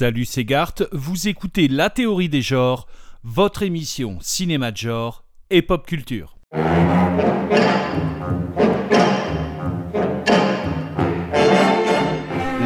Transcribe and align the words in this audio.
Salut 0.00 0.26
c'est 0.26 0.44
Gart, 0.44 0.74
vous 0.92 1.26
écoutez 1.26 1.66
La 1.66 1.90
théorie 1.90 2.28
des 2.28 2.40
genres, 2.40 2.86
votre 3.24 3.64
émission 3.64 4.18
cinéma 4.20 4.70
de 4.70 4.76
genre 4.76 5.24
et 5.50 5.60
pop 5.60 5.84
culture. 5.84 6.36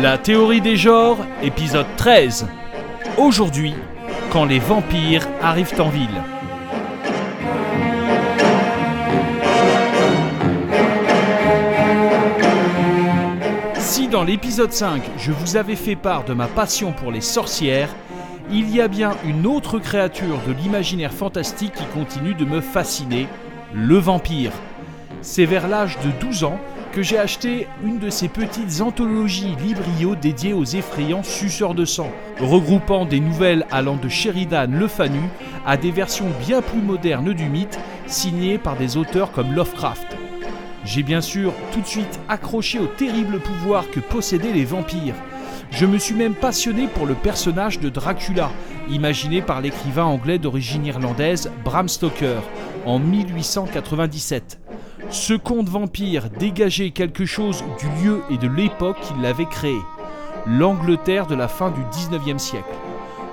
La 0.03 0.19
théorie 0.19 0.61
des 0.61 0.77
genres, 0.77 1.17
épisode 1.43 1.87
13. 1.97 2.47
Aujourd'hui, 3.17 3.73
quand 4.31 4.45
les 4.45 4.59
vampires 4.59 5.27
arrivent 5.41 5.81
en 5.81 5.89
ville. 5.89 6.42
Dans 14.13 14.25
l'épisode 14.25 14.75
5, 14.75 15.03
je 15.17 15.33
vous 15.33 15.57
avais 15.57 15.75
fait 15.75 15.97
part 15.97 16.25
de 16.25 16.35
ma 16.35 16.47
passion 16.47 16.93
pour 16.93 17.11
les 17.11 17.23
sorcières, 17.23 17.89
il 18.51 18.69
y 18.69 18.79
a 18.79 18.87
bien 18.87 19.13
une 19.25 19.47
autre 19.47 19.79
créature 19.79 20.39
de 20.47 20.53
l'imaginaire 20.53 21.15
fantastique 21.15 21.73
qui 21.73 21.87
continue 21.95 22.35
de 22.35 22.45
me 22.45 22.61
fasciner, 22.61 23.27
le 23.73 23.97
vampire. 23.97 24.53
C'est 25.23 25.47
vers 25.47 25.67
l'âge 25.67 25.97
de 26.05 26.11
12 26.27 26.45
ans 26.45 26.61
que 26.93 27.03
j'ai 27.03 27.19
acheté 27.19 27.67
une 27.83 27.99
de 27.99 28.11
ces 28.11 28.29
petites 28.29 28.83
anthologies 28.83 29.57
librio 29.65 30.15
dédiées 30.15 30.53
aux 30.53 30.65
effrayants 30.65 31.23
suceurs 31.23 31.75
de 31.75 31.87
sang, 31.87 32.11
regroupant 32.39 33.07
des 33.07 33.21
nouvelles 33.21 33.67
allant 33.71 33.97
de 33.97 34.11
Sheridan 34.11 34.67
Le 34.69 34.89
Fanu 34.89 35.23
à 35.65 35.79
des 35.79 35.91
versions 35.91 36.29
bien 36.47 36.61
plus 36.61 36.83
modernes 36.83 37.33
du 37.33 37.49
mythe, 37.49 37.81
signées 38.07 38.59
par 38.59 38.77
des 38.77 38.99
auteurs 38.99 39.33
comme 39.33 39.55
Lovecraft. 39.55 40.22
J'ai 40.85 41.03
bien 41.03 41.21
sûr 41.21 41.53
tout 41.73 41.81
de 41.81 41.87
suite 41.87 42.21
accroché 42.29 42.79
au 42.79 42.87
terrible 42.87 43.39
pouvoir 43.39 43.89
que 43.91 44.01
possédaient 44.01 44.53
les 44.53 44.65
vampires. 44.65 45.15
Je 45.71 45.87
me 45.87 45.97
suis 45.97 46.15
même 46.15 46.35
passionné 46.35 46.89
pour 46.89 47.07
le 47.07 47.15
personnage 47.15 47.79
de 47.79 47.89
Dracula, 47.89 48.51
imaginé 48.91 49.43
par 49.43 49.61
l'écrivain 49.61 50.05
anglais 50.05 50.39
d'origine 50.39 50.85
irlandaise 50.85 51.51
Bram 51.65 51.89
Stoker 51.89 52.43
en 52.85 52.99
1897. 52.99 54.59
Ce 55.11 55.35
conte 55.35 55.69
vampire 55.69 56.31
dégageait 56.31 56.91
quelque 56.91 57.27
chose 57.27 57.65
du 57.79 58.05
lieu 58.05 58.23
et 58.31 58.37
de 58.37 58.49
l'époque 58.49 59.01
qui 59.03 59.15
l'avait 59.23 59.47
créé, 59.47 59.79
l'Angleterre 60.47 61.27
de 61.27 61.35
la 61.35 61.49
fin 61.49 61.71
du 61.71 61.81
19e 61.83 62.39
siècle. 62.39 62.75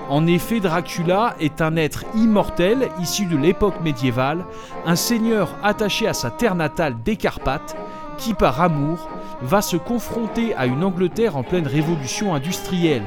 En 0.10 0.26
effet, 0.26 0.60
Dracula 0.60 1.36
est 1.40 1.62
un 1.62 1.76
être 1.76 2.04
immortel 2.16 2.90
issu 3.00 3.28
de 3.28 3.38
l'époque 3.38 3.80
médiévale, 3.84 4.44
un 4.88 4.96
seigneur 4.96 5.56
attaché 5.62 6.08
à 6.08 6.14
sa 6.14 6.32
terre 6.32 6.56
natale 6.56 6.96
des 7.06 7.16
Carpates, 7.16 7.78
qui 8.18 8.34
par 8.34 8.60
amour 8.60 9.08
va 9.44 9.62
se 9.62 9.78
confronter 9.78 10.56
à 10.56 10.66
une 10.66 10.84
Angleterre 10.84 11.38
en 11.38 11.44
pleine 11.44 11.68
révolution 11.68 12.34
industrielle. 12.34 13.04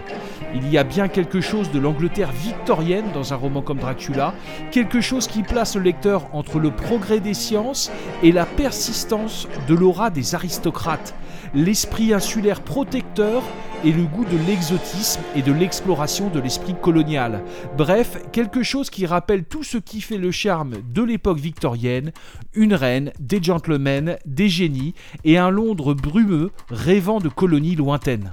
Il 0.55 0.69
y 0.71 0.79
a 0.79 0.85
bien 0.85 1.09
quelque 1.09 1.41
chose 1.41 1.73
de 1.73 1.81
l'Angleterre 1.81 2.31
victorienne 2.31 3.11
dans 3.13 3.33
un 3.33 3.37
roman 3.37 3.63
comme 3.63 3.79
Dracula, 3.79 4.33
quelque 4.71 5.01
chose 5.01 5.27
qui 5.27 5.43
place 5.43 5.75
le 5.75 5.83
lecteur 5.83 6.29
entre 6.33 6.61
le 6.61 6.71
progrès 6.71 7.19
des 7.19 7.35
sciences 7.35 7.91
et 8.23 8.31
la 8.31 8.47
persistance 8.47 9.49
de 9.67 9.75
l'aura 9.75 10.11
des 10.11 10.37
aristocrates, 10.37 11.15
l'esprit 11.55 12.15
insulaire 12.15 12.63
protecteur 12.63 13.43
et 13.85 13.93
le 13.93 14.05
goût 14.05 14.25
de 14.25 14.39
l'exotisme 14.47 15.21
et 15.35 15.43
de 15.43 15.53
l'exploration 15.53 16.29
de 16.29 16.41
l'esprit 16.41 16.75
colonial. 16.81 17.43
Bref, 17.77 18.19
quelque 18.33 18.63
chose 18.63 18.91
qui 18.91 19.07
rappelle 19.07 19.45
tout 19.45 19.65
ce 19.65 19.79
qui 19.79 20.01
fait 20.01 20.19
le 20.19 20.31
charme 20.31 20.75
de 20.95 21.03
l'époque 21.03 21.39
victorienne, 21.39 22.13
une 22.55 22.75
reine, 22.75 23.13
des 23.19 23.43
gentlemen, 23.43 24.17
des 24.25 24.49
génies 24.49 24.95
et 25.25 25.39
un 25.39 25.51
Londres 25.51 25.95
brumeux 25.95 26.51
rêvant 26.71 27.19
de 27.19 27.29
colonies 27.29 27.77
lointaines. 27.77 28.33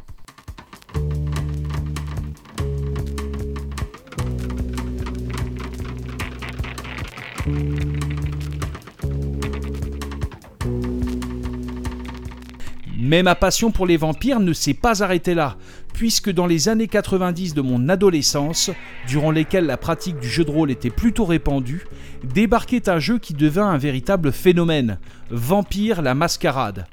Mais 13.09 13.23
ma 13.23 13.33
passion 13.33 13.71
pour 13.71 13.87
les 13.87 13.97
vampires 13.97 14.39
ne 14.39 14.53
s'est 14.53 14.75
pas 14.75 15.01
arrêtée 15.01 15.33
là, 15.33 15.57
puisque 15.95 16.29
dans 16.29 16.45
les 16.45 16.69
années 16.69 16.87
90 16.87 17.55
de 17.55 17.61
mon 17.61 17.89
adolescence, 17.89 18.69
durant 19.07 19.31
lesquelles 19.31 19.65
la 19.65 19.77
pratique 19.77 20.19
du 20.19 20.29
jeu 20.29 20.45
de 20.45 20.51
rôle 20.51 20.69
était 20.69 20.91
plutôt 20.91 21.25
répandue, 21.25 21.87
débarquait 22.23 22.87
un 22.87 22.99
jeu 22.99 23.17
qui 23.17 23.33
devint 23.33 23.67
un 23.67 23.79
véritable 23.79 24.31
phénomène, 24.31 24.99
Vampire 25.31 26.03
la 26.03 26.13
Mascarade. 26.13 26.85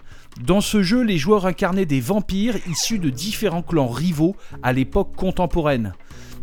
Dans 0.42 0.62
ce 0.62 0.82
jeu, 0.82 1.02
les 1.02 1.18
joueurs 1.18 1.44
incarnaient 1.44 1.84
des 1.84 2.00
vampires 2.00 2.56
issus 2.66 2.98
de 2.98 3.10
différents 3.10 3.60
clans 3.60 3.86
rivaux 3.86 4.36
à 4.62 4.72
l'époque 4.72 5.14
contemporaine. 5.16 5.92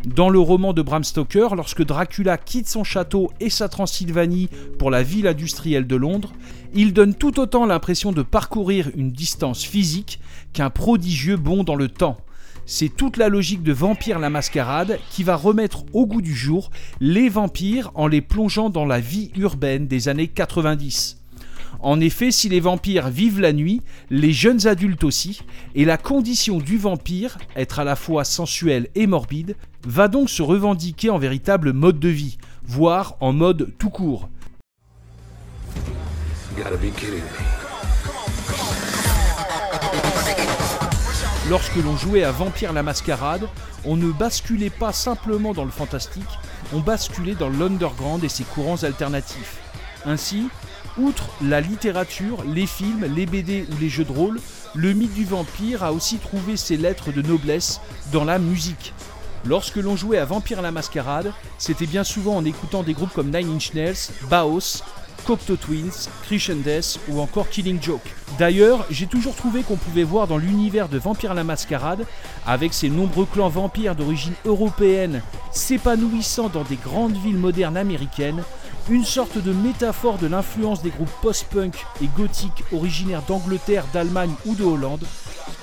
Dans 0.06 0.28
le 0.28 0.38
roman 0.38 0.74
de 0.74 0.82
Bram 0.82 1.02
Stoker, 1.02 1.54
lorsque 1.54 1.82
Dracula 1.82 2.36
quitte 2.36 2.68
son 2.68 2.84
château 2.84 3.30
et 3.40 3.48
sa 3.48 3.70
Transylvanie 3.70 4.50
pour 4.78 4.90
la 4.90 5.02
ville 5.02 5.26
industrielle 5.26 5.86
de 5.86 5.96
Londres, 5.96 6.34
il 6.74 6.92
donne 6.92 7.14
tout 7.14 7.40
autant 7.40 7.64
l'impression 7.64 8.12
de 8.12 8.20
parcourir 8.20 8.90
une 8.96 9.12
distance 9.12 9.64
physique 9.64 10.20
qu'un 10.52 10.68
prodigieux 10.68 11.38
bond 11.38 11.64
dans 11.64 11.74
le 11.74 11.88
temps. 11.88 12.18
C'est 12.66 12.94
toute 12.94 13.16
la 13.16 13.30
logique 13.30 13.62
de 13.62 13.72
Vampire 13.72 14.18
la 14.18 14.28
Mascarade 14.28 14.98
qui 15.10 15.22
va 15.22 15.36
remettre 15.36 15.84
au 15.94 16.06
goût 16.06 16.22
du 16.22 16.34
jour 16.34 16.70
les 17.00 17.30
vampires 17.30 17.90
en 17.94 18.06
les 18.06 18.20
plongeant 18.20 18.68
dans 18.68 18.84
la 18.84 19.00
vie 19.00 19.30
urbaine 19.36 19.86
des 19.86 20.08
années 20.08 20.28
90. 20.28 21.23
En 21.80 22.00
effet, 22.00 22.30
si 22.30 22.48
les 22.48 22.60
vampires 22.60 23.08
vivent 23.08 23.40
la 23.40 23.52
nuit, 23.52 23.82
les 24.10 24.32
jeunes 24.32 24.66
adultes 24.66 25.04
aussi, 25.04 25.42
et 25.74 25.84
la 25.84 25.96
condition 25.96 26.58
du 26.58 26.78
vampire, 26.78 27.38
être 27.56 27.78
à 27.78 27.84
la 27.84 27.96
fois 27.96 28.24
sensuel 28.24 28.88
et 28.94 29.06
morbide, 29.06 29.56
va 29.86 30.08
donc 30.08 30.30
se 30.30 30.42
revendiquer 30.42 31.10
en 31.10 31.18
véritable 31.18 31.72
mode 31.72 32.00
de 32.00 32.08
vie, 32.08 32.38
voire 32.64 33.16
en 33.20 33.32
mode 33.32 33.72
tout 33.78 33.90
court. 33.90 34.28
Lorsque 41.50 41.76
l'on 41.76 41.96
jouait 41.96 42.24
à 42.24 42.30
Vampire 42.30 42.72
la 42.72 42.82
Mascarade, 42.82 43.48
on 43.84 43.96
ne 43.96 44.10
basculait 44.10 44.70
pas 44.70 44.92
simplement 44.92 45.52
dans 45.52 45.66
le 45.66 45.70
fantastique, 45.70 46.22
on 46.72 46.80
basculait 46.80 47.34
dans 47.34 47.50
l'underground 47.50 48.24
et 48.24 48.30
ses 48.30 48.44
courants 48.44 48.82
alternatifs. 48.82 49.58
Ainsi, 50.06 50.48
outre 50.98 51.28
la 51.42 51.60
littérature, 51.60 52.44
les 52.46 52.66
films, 52.66 53.06
les 53.14 53.26
BD 53.26 53.66
ou 53.70 53.80
les 53.80 53.88
jeux 53.88 54.04
de 54.04 54.12
rôle, 54.12 54.40
le 54.74 54.92
mythe 54.92 55.14
du 55.14 55.24
vampire 55.24 55.82
a 55.82 55.92
aussi 55.92 56.18
trouvé 56.18 56.56
ses 56.56 56.76
lettres 56.76 57.12
de 57.12 57.22
noblesse 57.22 57.80
dans 58.12 58.24
la 58.24 58.38
musique. 58.38 58.92
Lorsque 59.46 59.76
l'on 59.76 59.96
jouait 59.96 60.18
à 60.18 60.24
Vampire 60.24 60.62
la 60.62 60.70
Mascarade, 60.70 61.32
c'était 61.58 61.86
bien 61.86 62.02
souvent 62.02 62.36
en 62.36 62.44
écoutant 62.44 62.82
des 62.82 62.94
groupes 62.94 63.12
comme 63.12 63.30
Nine 63.30 63.56
Inch 63.56 63.74
Nails, 63.74 64.10
Baos, 64.30 64.82
Cocteau 65.24 65.56
Twins, 65.56 66.08
Christian 66.24 66.56
Death 66.56 66.98
ou 67.08 67.20
encore 67.20 67.48
Killing 67.48 67.82
Joke. 67.82 68.14
D'ailleurs, 68.38 68.86
j'ai 68.90 69.06
toujours 69.06 69.34
trouvé 69.34 69.62
qu'on 69.62 69.76
pouvait 69.76 70.02
voir 70.02 70.26
dans 70.26 70.38
l'univers 70.38 70.88
de 70.88 70.98
Vampire 70.98 71.34
la 71.34 71.44
Mascarade, 71.44 72.06
avec 72.46 72.74
ses 72.74 72.90
nombreux 72.90 73.26
clans 73.26 73.48
vampires 73.48 73.96
d'origine 73.96 74.34
européenne 74.44 75.22
s'épanouissant 75.52 76.48
dans 76.48 76.64
des 76.64 76.76
grandes 76.76 77.16
villes 77.16 77.38
modernes 77.38 77.76
américaines, 77.76 78.42
une 78.90 79.04
sorte 79.04 79.38
de 79.38 79.52
métaphore 79.52 80.18
de 80.18 80.26
l'influence 80.26 80.82
des 80.82 80.90
groupes 80.90 81.10
post-punk 81.22 81.74
et 82.02 82.08
gothiques 82.16 82.64
originaires 82.72 83.22
d'Angleterre, 83.26 83.84
d'Allemagne 83.92 84.32
ou 84.46 84.54
de 84.54 84.64
Hollande 84.64 85.04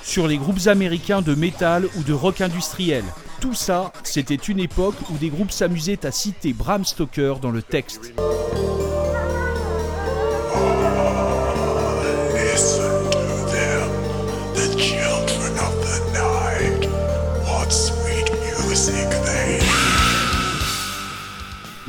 sur 0.04 0.28
les 0.28 0.38
groupes 0.38 0.68
américains 0.68 1.22
de 1.22 1.36
métal 1.36 1.88
ou 1.98 2.04
de 2.04 2.14
rock 2.14 2.42
industriel. 2.42 3.04
Tout 3.40 3.54
ça, 3.54 3.92
c'était 4.04 4.36
une 4.36 4.60
époque 4.60 4.96
où 5.12 5.18
des 5.18 5.30
groupes 5.30 5.52
s'amusaient 5.52 6.06
à 6.06 6.12
citer 6.12 6.54
Bram 6.54 6.86
Stoker 6.86 7.36
dans 7.42 7.52
le 7.52 7.62
texte. 7.62 8.14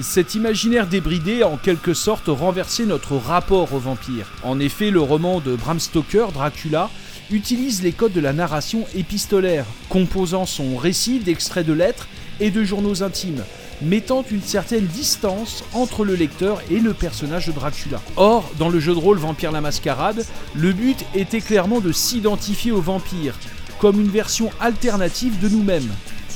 Cet 0.02 0.34
imaginaire 0.34 0.88
débridé 0.88 1.42
a 1.42 1.48
en 1.48 1.56
quelque 1.56 1.94
sorte 1.94 2.24
renversé 2.26 2.86
notre 2.86 3.16
rapport 3.16 3.72
aux 3.72 3.78
vampires. 3.78 4.26
En 4.42 4.58
effet, 4.58 4.90
le 4.90 5.00
roman 5.00 5.38
de 5.38 5.54
Bram 5.54 5.78
Stoker, 5.78 6.32
Dracula, 6.32 6.90
utilise 7.30 7.82
les 7.82 7.92
codes 7.92 8.12
de 8.12 8.20
la 8.20 8.32
narration 8.32 8.84
épistolaire, 8.96 9.64
composant 9.88 10.44
son 10.44 10.76
récit 10.76 11.20
d'extraits 11.20 11.66
de 11.66 11.72
lettres 11.72 12.08
et 12.40 12.50
de 12.50 12.64
journaux 12.64 13.04
intimes, 13.04 13.44
mettant 13.80 14.24
une 14.28 14.42
certaine 14.42 14.86
distance 14.86 15.62
entre 15.72 16.04
le 16.04 16.16
lecteur 16.16 16.60
et 16.68 16.80
le 16.80 16.94
personnage 16.94 17.46
de 17.46 17.52
Dracula. 17.52 18.00
Or, 18.16 18.50
dans 18.58 18.68
le 18.68 18.80
jeu 18.80 18.94
de 18.94 18.98
rôle 18.98 19.18
Vampire 19.18 19.52
la 19.52 19.60
Mascarade, 19.60 20.26
le 20.54 20.72
but 20.72 20.98
était 21.14 21.40
clairement 21.40 21.80
de 21.80 21.92
s'identifier 21.92 22.72
aux 22.72 22.82
vampires, 22.82 23.38
comme 23.78 24.00
une 24.00 24.10
version 24.10 24.50
alternative 24.60 25.38
de 25.38 25.48
nous-mêmes. 25.48 25.90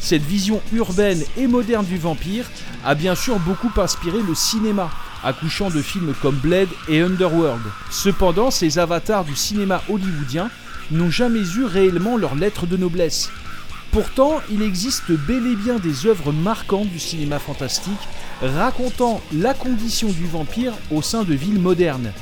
Cette 0.07 0.23
vision 0.23 0.63
urbaine 0.73 1.25
et 1.37 1.49
moderne 1.49 1.85
du 1.85 1.99
vampire 1.99 2.49
a 2.85 2.95
bien 2.95 3.17
sûr 3.17 3.41
beaucoup 3.41 3.73
inspiré 3.77 4.19
le 4.23 4.37
cinéma, 4.37 4.89
accouchant 5.25 5.69
de 5.69 5.83
films 5.83 6.15
comme 6.23 6.37
Blade 6.37 6.69
et 6.89 7.01
Underworld. 7.01 7.65
Cependant, 7.91 8.53
ces 8.53 8.79
avatars 8.79 9.25
du 9.25 9.35
cinéma 9.35 9.83
hollywoodien 9.89 10.49
n'ont 10.93 11.11
jamais 11.11 11.43
eu 11.57 11.65
réellement 11.65 12.17
leur 12.17 12.37
lettre 12.37 12.69
de 12.69 12.77
noblesse. 12.77 13.31
Pourtant, 13.91 14.41
il 14.49 14.63
existe 14.63 15.11
bel 15.11 15.45
et 15.45 15.57
bien 15.57 15.81
des 15.81 16.07
œuvres 16.07 16.31
marquantes 16.31 16.89
du 16.91 17.01
cinéma 17.01 17.41
fantastique 17.41 17.93
racontant 18.41 19.21
la 19.35 19.55
condition 19.55 20.07
du 20.07 20.27
vampire 20.27 20.75
au 20.93 21.03
sein 21.03 21.25
de 21.25 21.35
villes 21.35 21.59
modernes. 21.59 22.13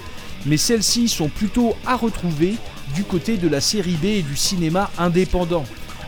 Mais 0.47 0.57
celles-ci 0.57 1.07
sont 1.07 1.29
plutôt 1.29 1.77
à 1.85 1.97
retrouver 1.97 2.55
du 2.95 3.05
côté 3.05 3.37
de 3.37 3.47
la 3.47 3.61
série 3.61 3.99
B 4.01 4.07
et 4.07 4.23
du 4.23 4.37
cinéma 4.37 4.91
indépendant. 4.97 5.67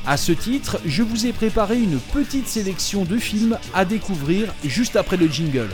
A 0.08 0.16
ce 0.16 0.30
titre, 0.30 0.78
je 0.86 1.02
vous 1.02 1.26
ai 1.26 1.32
préparé 1.32 1.80
une 1.80 1.98
petite 1.98 2.46
sélection 2.46 3.04
de 3.04 3.16
films 3.16 3.58
à 3.74 3.84
découvrir 3.84 4.54
juste 4.64 4.94
après 4.94 5.16
le 5.16 5.26
jingle. 5.26 5.68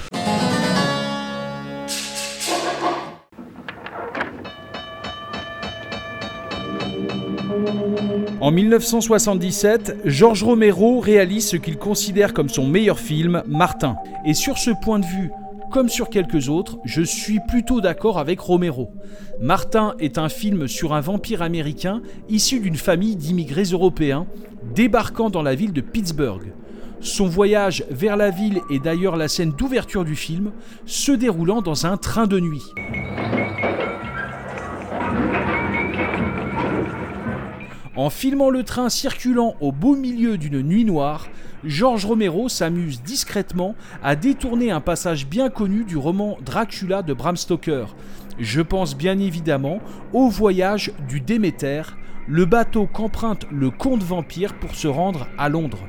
En 8.40 8.50
1977, 8.50 9.98
Georges 10.06 10.44
Romero 10.44 10.98
réalise 10.98 11.48
ce 11.48 11.58
qu'il 11.58 11.76
considère 11.76 12.32
comme 12.32 12.48
son 12.48 12.66
meilleur 12.66 12.98
film, 12.98 13.42
Martin. 13.46 13.96
Et 14.24 14.32
sur 14.32 14.56
ce 14.56 14.70
point 14.82 14.98
de 14.98 15.04
vue, 15.04 15.30
comme 15.70 15.90
sur 15.90 16.08
quelques 16.08 16.48
autres, 16.48 16.78
je 16.84 17.02
suis 17.02 17.40
plutôt 17.48 17.82
d'accord 17.82 18.18
avec 18.18 18.40
Romero. 18.40 18.92
Martin 19.40 19.94
est 19.98 20.18
un 20.18 20.28
film 20.28 20.68
sur 20.68 20.94
un 20.94 21.00
vampire 21.00 21.42
américain 21.42 22.02
issu 22.28 22.60
d'une 22.60 22.76
famille 22.76 23.16
d'immigrés 23.16 23.64
européens 23.72 24.26
débarquant 24.74 25.30
dans 25.30 25.42
la 25.42 25.54
ville 25.54 25.72
de 25.72 25.80
Pittsburgh. 25.80 26.52
Son 27.00 27.26
voyage 27.26 27.84
vers 27.90 28.16
la 28.16 28.30
ville 28.30 28.60
est 28.70 28.78
d'ailleurs 28.78 29.16
la 29.16 29.26
scène 29.26 29.52
d'ouverture 29.52 30.04
du 30.04 30.14
film, 30.14 30.52
se 30.86 31.10
déroulant 31.10 31.60
dans 31.60 31.84
un 31.86 31.96
train 31.96 32.28
de 32.28 32.38
nuit. 32.38 32.62
En 37.94 38.08
filmant 38.08 38.48
le 38.48 38.62
train 38.62 38.88
circulant 38.88 39.54
au 39.60 39.70
beau 39.70 39.96
milieu 39.96 40.38
d'une 40.38 40.62
nuit 40.62 40.84
noire, 40.84 41.28
Georges 41.64 42.06
Romero 42.06 42.48
s'amuse 42.48 43.02
discrètement 43.02 43.74
à 44.02 44.16
détourner 44.16 44.70
un 44.70 44.80
passage 44.80 45.26
bien 45.26 45.50
connu 45.50 45.84
du 45.84 45.96
roman 45.96 46.38
Dracula 46.44 47.02
de 47.02 47.12
Bram 47.12 47.36
Stoker. 47.36 47.94
Je 48.38 48.60
pense 48.60 48.96
bien 48.96 49.18
évidemment 49.18 49.78
au 50.12 50.28
voyage 50.28 50.92
du 51.08 51.20
Déméter, 51.20 51.82
le 52.26 52.44
bateau 52.44 52.86
qu'emprunte 52.86 53.46
le 53.50 53.70
comte 53.70 54.02
vampire 54.02 54.54
pour 54.54 54.74
se 54.74 54.88
rendre 54.88 55.28
à 55.38 55.48
Londres. 55.48 55.86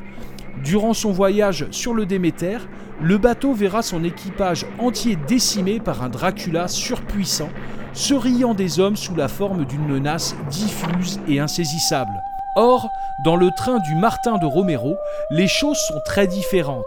Durant 0.63 0.94
son 0.94 1.12
voyage 1.12 1.68
sur 1.72 1.94
le 1.94 2.06
Déméter, 2.06 2.57
le 3.01 3.18
bateau 3.18 3.54
verra 3.54 3.81
son 3.81 4.04
équipage 4.04 4.66
entier 4.80 5.18
décimé 5.28 5.80
par 5.80 6.04
un 6.04 6.10
Dracula 6.10 6.68
surpuissant 6.68 7.50
se 7.94 8.13
riant 8.13 8.54
des 8.54 8.80
hommes 8.80 8.96
sous 8.96 9.16
la 9.16 9.28
forme 9.28 9.66
d'une 9.66 9.86
menace 9.88 10.36
diffuse 10.50 11.19
et 11.28 11.39
insaisissable. 11.39 12.13
Or, 12.56 12.89
dans 13.24 13.36
le 13.36 13.50
train 13.57 13.80
du 13.80 13.96
Martin 13.96 14.38
de 14.38 14.46
Romero, 14.46 14.96
les 15.31 15.48
choses 15.48 15.78
sont 15.88 16.00
très 16.06 16.28
différentes. 16.28 16.86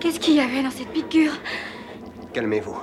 Qu'est-ce 0.00 0.20
qu'il 0.20 0.34
y 0.34 0.40
avait 0.40 0.62
dans 0.62 0.70
cette 0.70 0.92
piqûre? 0.92 1.32
Calmez-vous. 2.32 2.76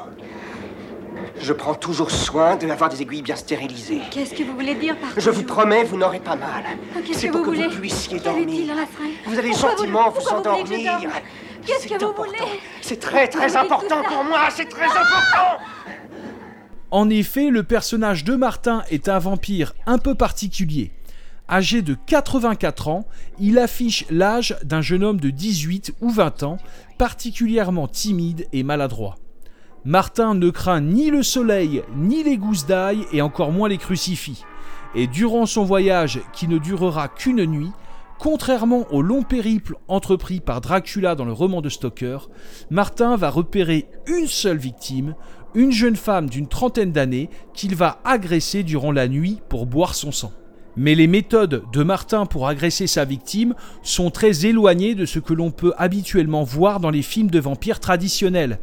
Je 1.46 1.54
prends 1.54 1.76
toujours 1.76 2.10
soin 2.10 2.56
de 2.56 2.68
avoir 2.68 2.90
des 2.90 3.04
aiguilles 3.04 3.22
bien 3.22 3.36
stérilisées. 3.36 4.02
Qu'est-ce 4.10 4.34
que 4.34 4.42
vous 4.42 4.54
voulez 4.56 4.74
dire 4.74 4.98
par 4.98 5.12
Je 5.16 5.30
vous 5.30 5.44
promets, 5.44 5.84
vous 5.84 5.96
n'aurez 5.96 6.20
pas 6.20 6.36
mal. 6.36 6.64
Qu'est-ce 7.06 7.20
C'est 7.20 7.28
que 7.28 7.34
pour 7.34 7.42
vous 7.42 7.52
que 7.52 7.56
voulez 7.58 7.68
vous 7.68 7.82
puissiez 7.82 8.20
Quel 8.20 8.36
est-il 8.38 8.46
dormir. 8.48 8.68
dans 8.68 8.82
la 8.82 8.88
seringue 8.88 9.14
Vous 9.28 9.38
allez 9.38 9.50
Pourquoi 9.52 9.70
gentiment 9.70 10.10
vous, 10.10 10.28
endormir. 10.30 11.00
Qu'est-ce 11.64 11.82
C'est 11.82 11.90
que 11.90 12.04
vous 12.04 12.14
voulez 12.14 12.40
C'est 12.82 13.00
très 13.00 13.28
très 13.28 13.56
important 13.56 14.02
pour 14.02 14.24
moi, 14.24 14.48
c'est 14.50 14.68
très 14.68 14.86
important 14.88 15.62
En 16.90 17.12
effet, 17.12 17.52
le 17.52 17.62
personnage 17.62 18.24
de 18.24 18.34
Martin 18.34 18.84
est 18.90 19.08
un 19.08 19.20
vampire 19.20 19.76
un 19.86 20.00
peu 20.00 20.16
particulier. 20.16 20.94
Âgé 21.48 21.84
de 21.84 21.96
84 22.08 22.88
ans, 22.88 23.06
il 23.40 23.60
affiche 23.60 24.06
l'âge 24.10 24.58
d'un 24.64 24.82
jeune 24.82 25.04
homme 25.04 25.20
de 25.20 25.30
18 25.30 25.94
ou 26.02 26.10
20 26.10 26.42
ans, 26.42 26.58
particulièrement 26.98 27.88
timide 27.88 28.48
et 28.52 28.64
maladroit. 28.64 29.18
Martin 29.88 30.34
ne 30.34 30.50
craint 30.50 30.82
ni 30.82 31.12
le 31.12 31.22
soleil, 31.22 31.84
ni 31.96 32.24
les 32.24 32.40
gousses 32.40 32.66
d'ail, 32.66 33.06
et 33.14 33.22
encore 33.22 33.52
moins 33.52 33.70
les 33.70 33.78
crucifix. 33.78 34.44
Et 34.96 35.06
durant 35.06 35.46
son 35.46 35.64
voyage, 35.64 36.22
qui 36.34 36.48
ne 36.48 36.58
durera 36.58 37.08
qu'une 37.08 37.46
nuit, 37.46 37.72
contrairement 38.18 38.88
au 38.92 39.04
long 39.04 39.22
périple 39.22 39.76
entrepris 39.88 40.40
par 40.40 40.60
Dracula 40.60 41.14
dans 41.14 41.24
le 41.24 41.34
roman 41.34 41.62
de 41.62 41.70
Stoker, 41.70 42.30
Martin 42.72 43.16
va 43.16 43.30
repérer 43.30 43.88
une 44.08 44.26
seule 44.26 44.58
victime, 44.58 45.14
une 45.54 45.72
jeune 45.72 45.96
femme 45.96 46.32
d'une 46.32 46.48
trentaine 46.48 46.92
d'années 46.92 47.30
qu'il 47.54 47.76
va 47.76 48.00
agresser 48.06 48.64
durant 48.64 48.92
la 48.92 49.08
nuit 49.08 49.40
pour 49.50 49.68
boire 49.68 49.94
son 49.94 50.12
sang. 50.12 50.32
Mais 50.78 50.94
les 50.94 51.08
méthodes 51.08 51.64
de 51.72 51.84
Martin 51.84 52.26
pour 52.26 52.48
agresser 52.48 52.88
sa 52.88 53.06
victime 53.06 53.56
sont 53.82 54.12
très 54.12 54.46
éloignées 54.46 54.94
de 54.94 55.06
ce 55.06 55.20
que 55.20 55.34
l'on 55.34 55.52
peut 55.52 55.74
habituellement 55.78 56.44
voir 56.44 56.80
dans 56.80 56.90
les 56.90 57.02
films 57.02 57.30
de 57.30 57.40
vampires 57.40 57.80
traditionnels. 57.80 58.60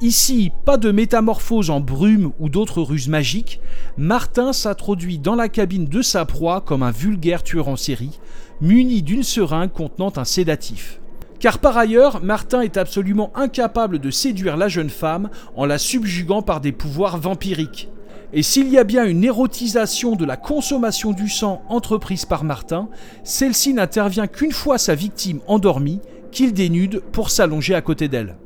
Ici, 0.00 0.50
pas 0.64 0.78
de 0.78 0.90
métamorphose 0.90 1.68
en 1.68 1.80
brume 1.80 2.32
ou 2.38 2.48
d'autres 2.48 2.80
ruses 2.80 3.08
magiques, 3.08 3.60
Martin 3.98 4.54
s'introduit 4.54 5.18
dans 5.18 5.34
la 5.34 5.50
cabine 5.50 5.84
de 5.84 6.00
sa 6.00 6.24
proie 6.24 6.62
comme 6.62 6.82
un 6.82 6.90
vulgaire 6.90 7.42
tueur 7.42 7.68
en 7.68 7.76
série, 7.76 8.18
muni 8.62 9.02
d'une 9.02 9.22
seringue 9.22 9.70
contenant 9.70 10.12
un 10.16 10.24
sédatif. 10.24 11.00
Car 11.40 11.58
par 11.58 11.76
ailleurs, 11.76 12.22
Martin 12.22 12.62
est 12.62 12.78
absolument 12.78 13.30
incapable 13.34 13.98
de 13.98 14.10
séduire 14.10 14.56
la 14.56 14.68
jeune 14.68 14.90
femme 14.90 15.28
en 15.56 15.66
la 15.66 15.78
subjuguant 15.78 16.40
par 16.40 16.62
des 16.62 16.72
pouvoirs 16.72 17.18
vampiriques. 17.18 17.90
Et 18.32 18.42
s'il 18.44 18.68
y 18.68 18.78
a 18.78 18.84
bien 18.84 19.04
une 19.04 19.24
érotisation 19.24 20.14
de 20.14 20.24
la 20.24 20.36
consommation 20.36 21.10
du 21.12 21.28
sang 21.28 21.62
entreprise 21.68 22.24
par 22.24 22.44
Martin, 22.44 22.88
celle-ci 23.24 23.74
n'intervient 23.74 24.28
qu'une 24.28 24.52
fois 24.52 24.78
sa 24.78 24.94
victime 24.94 25.40
endormie, 25.48 26.00
qu'il 26.30 26.52
dénude 26.52 27.02
pour 27.12 27.30
s'allonger 27.30 27.74
à 27.74 27.82
côté 27.82 28.06
d'elle. 28.06 28.36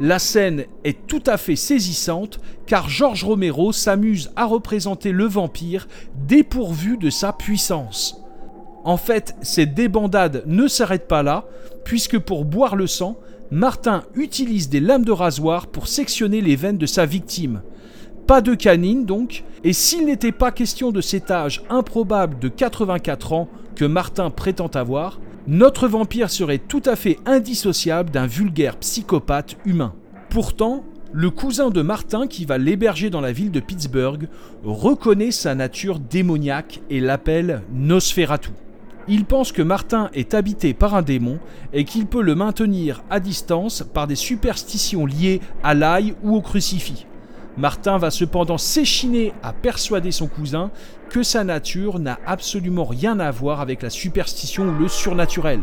La 0.00 0.18
scène 0.18 0.64
est 0.84 1.06
tout 1.06 1.22
à 1.26 1.36
fait 1.36 1.56
saisissante 1.56 2.40
car 2.66 2.88
Georges 2.88 3.24
Romero 3.24 3.72
s'amuse 3.72 4.30
à 4.36 4.46
représenter 4.46 5.10
le 5.10 5.24
vampire 5.24 5.88
dépourvu 6.26 6.98
de 6.98 7.10
sa 7.10 7.32
puissance. 7.32 8.27
En 8.84 8.96
fait, 8.96 9.34
cette 9.42 9.74
débandade 9.74 10.42
ne 10.46 10.68
s'arrête 10.68 11.08
pas 11.08 11.22
là, 11.22 11.44
puisque 11.84 12.18
pour 12.18 12.44
boire 12.44 12.76
le 12.76 12.86
sang, 12.86 13.18
Martin 13.50 14.04
utilise 14.14 14.68
des 14.68 14.80
lames 14.80 15.04
de 15.04 15.12
rasoir 15.12 15.66
pour 15.66 15.88
sectionner 15.88 16.40
les 16.40 16.56
veines 16.56 16.78
de 16.78 16.86
sa 16.86 17.06
victime. 17.06 17.62
Pas 18.26 18.40
de 18.42 18.54
canine 18.54 19.06
donc, 19.06 19.44
et 19.64 19.72
s'il 19.72 20.04
n'était 20.04 20.32
pas 20.32 20.52
question 20.52 20.92
de 20.92 21.00
cet 21.00 21.30
âge 21.30 21.62
improbable 21.70 22.38
de 22.38 22.48
84 22.48 23.32
ans 23.32 23.48
que 23.74 23.86
Martin 23.86 24.30
prétend 24.30 24.68
avoir, 24.68 25.18
notre 25.46 25.88
vampire 25.88 26.28
serait 26.28 26.58
tout 26.58 26.82
à 26.84 26.94
fait 26.94 27.18
indissociable 27.24 28.10
d'un 28.10 28.26
vulgaire 28.26 28.76
psychopathe 28.76 29.56
humain. 29.64 29.94
Pourtant, 30.28 30.84
le 31.10 31.30
cousin 31.30 31.70
de 31.70 31.80
Martin 31.80 32.26
qui 32.26 32.44
va 32.44 32.58
l'héberger 32.58 33.08
dans 33.08 33.22
la 33.22 33.32
ville 33.32 33.50
de 33.50 33.60
Pittsburgh 33.60 34.28
reconnaît 34.62 35.30
sa 35.30 35.54
nature 35.54 35.98
démoniaque 35.98 36.82
et 36.90 37.00
l'appelle 37.00 37.62
Nosferatu. 37.72 38.50
Il 39.10 39.24
pense 39.24 39.52
que 39.52 39.62
Martin 39.62 40.10
est 40.12 40.34
habité 40.34 40.74
par 40.74 40.94
un 40.94 41.00
démon 41.00 41.38
et 41.72 41.84
qu'il 41.84 42.06
peut 42.06 42.20
le 42.20 42.34
maintenir 42.34 43.02
à 43.08 43.20
distance 43.20 43.82
par 43.94 44.06
des 44.06 44.16
superstitions 44.16 45.06
liées 45.06 45.40
à 45.62 45.72
l'ail 45.72 46.14
ou 46.22 46.36
au 46.36 46.42
crucifix. 46.42 47.06
Martin 47.56 47.96
va 47.96 48.10
cependant 48.10 48.58
s'échiner 48.58 49.32
à 49.42 49.54
persuader 49.54 50.12
son 50.12 50.28
cousin 50.28 50.70
que 51.08 51.22
sa 51.22 51.42
nature 51.42 51.98
n'a 51.98 52.18
absolument 52.26 52.84
rien 52.84 53.18
à 53.18 53.30
voir 53.30 53.62
avec 53.62 53.82
la 53.82 53.90
superstition 53.90 54.64
ou 54.64 54.78
le 54.78 54.88
surnaturel. 54.88 55.60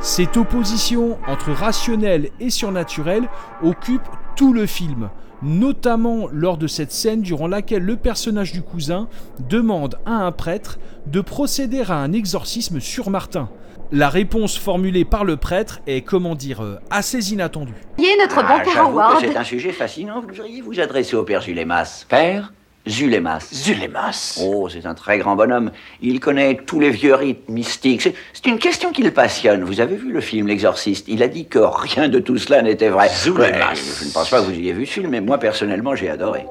Cette 0.00 0.36
opposition 0.36 1.18
entre 1.26 1.52
rationnel 1.52 2.28
et 2.38 2.50
surnaturel 2.50 3.28
occupe 3.62 4.06
tout 4.36 4.52
le 4.52 4.66
film, 4.66 5.08
notamment 5.42 6.28
lors 6.32 6.58
de 6.58 6.66
cette 6.66 6.92
scène 6.92 7.22
durant 7.22 7.46
laquelle 7.46 7.82
le 7.82 7.96
personnage 7.96 8.52
du 8.52 8.62
cousin 8.62 9.08
demande 9.48 9.96
à 10.06 10.12
un 10.12 10.32
prêtre 10.32 10.78
de 11.06 11.20
procéder 11.20 11.82
à 11.88 11.94
un 11.94 12.12
exorcisme 12.12 12.80
sur 12.80 13.10
Martin. 13.10 13.48
La 13.90 14.10
réponse 14.10 14.58
formulée 14.58 15.06
par 15.06 15.24
le 15.24 15.36
prêtre 15.38 15.80
est, 15.86 16.02
comment 16.02 16.34
dire, 16.34 16.62
euh, 16.62 16.78
assez 16.90 17.32
inattendue. 17.32 17.72
Voyez 17.96 18.16
notre 18.20 18.38
Ah, 18.40 18.42
bon 18.58 18.64
père 18.64 18.74
j'avoue 18.74 18.88
que 18.90 18.92
Howard. 18.94 19.16
c'est 19.20 19.36
un 19.36 19.44
sujet 19.44 19.72
fascinant. 19.72 20.20
Vous 20.20 20.26
devriez 20.26 20.60
vous 20.60 20.78
adresser 20.78 21.16
au 21.16 21.22
père 21.22 21.40
Zulemas. 21.40 22.04
Père 22.06 22.52
Zulemas. 22.88 23.48
Zulemas. 23.52 24.40
Oh, 24.42 24.68
c'est 24.68 24.86
un 24.86 24.94
très 24.94 25.18
grand 25.18 25.36
bonhomme. 25.36 25.70
Il 26.00 26.20
connaît 26.20 26.56
tous 26.66 26.80
les 26.80 26.90
vieux 26.90 27.14
rites 27.14 27.48
mystiques. 27.48 28.02
C'est- 28.02 28.14
une 28.46 28.58
question 28.58 28.92
qui 28.92 29.02
le 29.02 29.10
passionne. 29.10 29.62
Vous 29.64 29.80
avez 29.80 29.96
vu 29.96 30.10
le 30.10 30.20
film 30.22 30.46
L'Exorciste? 30.46 31.04
Il 31.08 31.22
a 31.22 31.28
dit 31.28 31.46
que 31.46 31.58
rien 31.58 32.08
de 32.08 32.18
tout 32.18 32.38
cela 32.38 32.62
n'était 32.62 32.88
vrai. 32.88 33.08
Zulemas. 33.14 33.74
Je 34.00 34.06
ne 34.06 34.10
pense 34.12 34.30
pas 34.30 34.40
que 34.40 34.46
vous 34.46 34.52
ayez 34.52 34.72
vu 34.72 34.86
ce 34.86 34.92
film, 34.92 35.10
mais 35.10 35.20
moi, 35.20 35.38
personnellement, 35.38 35.94
j'ai 35.94 36.08
adoré. 36.08 36.46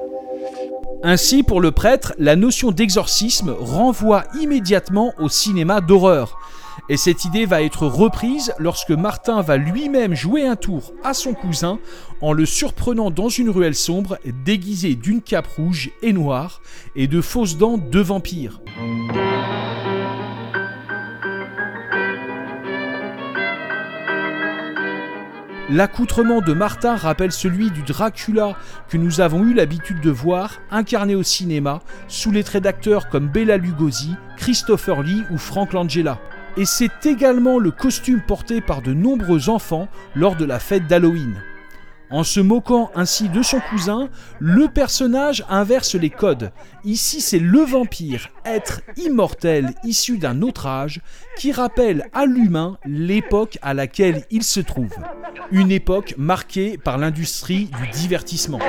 Ainsi, 1.02 1.42
pour 1.42 1.60
le 1.60 1.70
prêtre, 1.70 2.12
la 2.18 2.34
notion 2.36 2.70
d'exorcisme 2.72 3.54
renvoie 3.58 4.24
immédiatement 4.40 5.12
au 5.18 5.28
cinéma 5.28 5.80
d'horreur. 5.80 6.38
Et 6.88 6.96
cette 6.96 7.24
idée 7.24 7.46
va 7.46 7.62
être 7.62 7.86
reprise 7.86 8.52
lorsque 8.58 8.90
Martin 8.90 9.42
va 9.42 9.56
lui-même 9.56 10.14
jouer 10.14 10.46
un 10.46 10.56
tour 10.56 10.92
à 11.04 11.14
son 11.14 11.34
cousin 11.34 11.78
en 12.20 12.32
le 12.32 12.46
surprenant 12.46 13.10
dans 13.10 13.28
une 13.28 13.50
ruelle 13.50 13.74
sombre 13.74 14.18
déguisé 14.44 14.94
d'une 14.94 15.22
cape 15.22 15.48
rouge 15.48 15.90
et 16.02 16.12
noire 16.12 16.62
et 16.96 17.06
de 17.06 17.20
fausses 17.20 17.58
dents 17.58 17.78
de 17.78 18.00
vampire. 18.00 18.60
L'accoutrement 25.70 26.40
de 26.40 26.54
Martin 26.54 26.96
rappelle 26.96 27.30
celui 27.30 27.70
du 27.70 27.82
Dracula 27.82 28.56
que 28.88 28.96
nous 28.96 29.20
avons 29.20 29.44
eu 29.44 29.52
l'habitude 29.52 30.00
de 30.00 30.10
voir 30.10 30.54
incarné 30.70 31.14
au 31.14 31.22
cinéma 31.22 31.80
sous 32.08 32.30
les 32.30 32.42
traits 32.42 32.62
d'acteurs 32.62 33.10
comme 33.10 33.28
Bela 33.28 33.58
Lugosi, 33.58 34.14
Christopher 34.38 35.02
Lee 35.02 35.24
ou 35.30 35.36
Frank 35.36 35.74
Langella 35.74 36.18
et 36.58 36.64
c'est 36.64 37.06
également 37.06 37.58
le 37.58 37.70
costume 37.70 38.20
porté 38.20 38.60
par 38.60 38.82
de 38.82 38.92
nombreux 38.92 39.48
enfants 39.48 39.88
lors 40.16 40.34
de 40.34 40.44
la 40.44 40.58
fête 40.58 40.88
d'Halloween. 40.88 41.40
En 42.10 42.24
se 42.24 42.40
moquant 42.40 42.90
ainsi 42.96 43.28
de 43.28 43.42
son 43.42 43.60
cousin, 43.60 44.08
le 44.40 44.66
personnage 44.66 45.44
inverse 45.48 45.94
les 45.94 46.10
codes. 46.10 46.50
Ici, 46.84 47.20
c'est 47.20 47.38
le 47.38 47.60
vampire, 47.60 48.30
être 48.44 48.80
immortel 48.96 49.74
issu 49.84 50.18
d'un 50.18 50.42
autre 50.42 50.66
âge, 50.66 51.00
qui 51.36 51.52
rappelle 51.52 52.06
à 52.12 52.24
l'humain 52.24 52.78
l'époque 52.84 53.58
à 53.62 53.72
laquelle 53.72 54.24
il 54.30 54.42
se 54.42 54.60
trouve. 54.60 54.94
Une 55.52 55.70
époque 55.70 56.14
marquée 56.16 56.76
par 56.76 56.98
l'industrie 56.98 57.66
du 57.66 57.88
divertissement. 57.88 58.60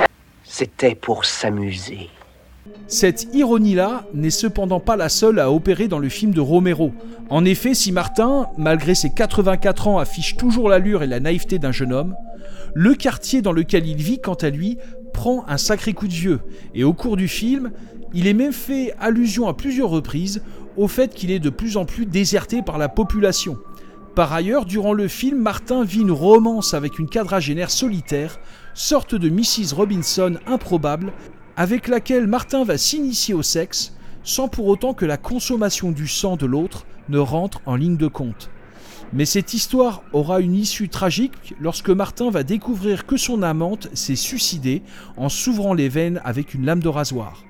C'était 0.44 0.94
pour 0.94 1.24
s'amuser. 1.24 2.10
Cette 2.86 3.28
ironie-là 3.34 4.06
n'est 4.14 4.30
cependant 4.30 4.80
pas 4.80 4.96
la 4.96 5.08
seule 5.08 5.38
à 5.38 5.52
opérer 5.52 5.86
dans 5.86 5.98
le 5.98 6.08
film 6.08 6.32
de 6.32 6.40
Romero. 6.40 6.92
En 7.28 7.44
effet, 7.44 7.74
si 7.74 7.92
Martin, 7.92 8.48
malgré 8.58 8.94
ses 8.94 9.10
84 9.10 9.88
ans, 9.88 9.98
affiche 9.98 10.36
toujours 10.36 10.68
l'allure 10.68 11.02
et 11.02 11.06
la 11.06 11.20
naïveté 11.20 11.58
d'un 11.58 11.72
jeune 11.72 11.92
homme, 11.92 12.16
le 12.74 12.94
quartier 12.94 13.42
dans 13.42 13.52
lequel 13.52 13.86
il 13.86 13.98
vit, 13.98 14.20
quant 14.20 14.34
à 14.34 14.50
lui, 14.50 14.78
prend 15.12 15.44
un 15.48 15.56
sacré 15.56 15.92
coup 15.92 16.08
de 16.08 16.12
vieux. 16.12 16.40
Et 16.74 16.84
au 16.84 16.92
cours 16.92 17.16
du 17.16 17.28
film, 17.28 17.70
il 18.12 18.26
est 18.26 18.34
même 18.34 18.52
fait 18.52 18.92
allusion 18.98 19.48
à 19.48 19.54
plusieurs 19.54 19.90
reprises 19.90 20.42
au 20.76 20.88
fait 20.88 21.14
qu'il 21.14 21.30
est 21.30 21.38
de 21.38 21.50
plus 21.50 21.76
en 21.76 21.84
plus 21.84 22.06
déserté 22.06 22.62
par 22.62 22.78
la 22.78 22.88
population. 22.88 23.58
Par 24.14 24.32
ailleurs, 24.32 24.64
durant 24.64 24.92
le 24.92 25.06
film, 25.06 25.38
Martin 25.38 25.84
vit 25.84 26.00
une 26.00 26.10
romance 26.10 26.74
avec 26.74 26.98
une 26.98 27.08
quadragénaire 27.08 27.70
solitaire, 27.70 28.40
sorte 28.74 29.14
de 29.14 29.28
Mrs. 29.28 29.74
Robinson 29.74 30.34
improbable, 30.46 31.12
avec 31.56 31.88
laquelle 31.88 32.26
Martin 32.26 32.64
va 32.64 32.78
s'initier 32.78 33.34
au 33.34 33.42
sexe, 33.42 33.94
sans 34.22 34.48
pour 34.48 34.66
autant 34.66 34.94
que 34.94 35.04
la 35.04 35.16
consommation 35.16 35.90
du 35.92 36.06
sang 36.06 36.36
de 36.36 36.46
l'autre 36.46 36.86
ne 37.08 37.18
rentre 37.18 37.60
en 37.66 37.76
ligne 37.76 37.96
de 37.96 38.06
compte. 38.06 38.50
Mais 39.12 39.24
cette 39.24 39.54
histoire 39.54 40.02
aura 40.12 40.40
une 40.40 40.54
issue 40.54 40.88
tragique 40.88 41.54
lorsque 41.60 41.90
Martin 41.90 42.30
va 42.30 42.44
découvrir 42.44 43.06
que 43.06 43.16
son 43.16 43.42
amante 43.42 43.88
s'est 43.92 44.14
suicidée 44.14 44.82
en 45.16 45.28
s'ouvrant 45.28 45.74
les 45.74 45.88
veines 45.88 46.20
avec 46.24 46.54
une 46.54 46.64
lame 46.64 46.80
de 46.80 46.88
rasoir. 46.88 47.44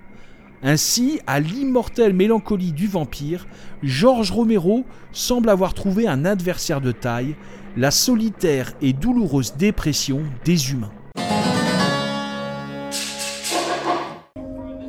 Ainsi, 0.62 1.20
à 1.26 1.40
l'immortelle 1.40 2.12
mélancolie 2.12 2.72
du 2.72 2.86
vampire, 2.86 3.46
Georges 3.82 4.30
Romero 4.30 4.84
semble 5.12 5.48
avoir 5.48 5.74
trouvé 5.74 6.06
un 6.06 6.24
adversaire 6.24 6.80
de 6.80 6.92
taille, 6.92 7.34
la 7.76 7.90
solitaire 7.90 8.72
et 8.80 8.92
douloureuse 8.92 9.54
dépression 9.56 10.22
des 10.44 10.72
humains. 10.72 10.92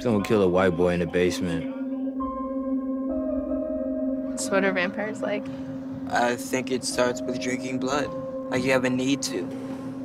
Don't 0.02 0.24
kill 0.24 0.42
a 0.42 0.48
white 0.48 0.76
boy 0.76 0.94
in 0.94 1.00
the 1.00 1.06
basement. 1.06 1.64
That's 4.32 4.50
what 4.50 4.64
are 4.64 4.72
vampires 4.72 5.22
like? 5.22 5.44
I 6.10 6.36
think 6.36 6.72
it 6.72 6.84
starts 6.84 7.22
with 7.22 7.40
drinking 7.40 7.80
blood. 7.80 8.10
Like 8.50 8.64
you 8.64 8.72
have 8.72 8.86
a 8.86 8.90
need 8.90 9.22
to. 9.24 9.48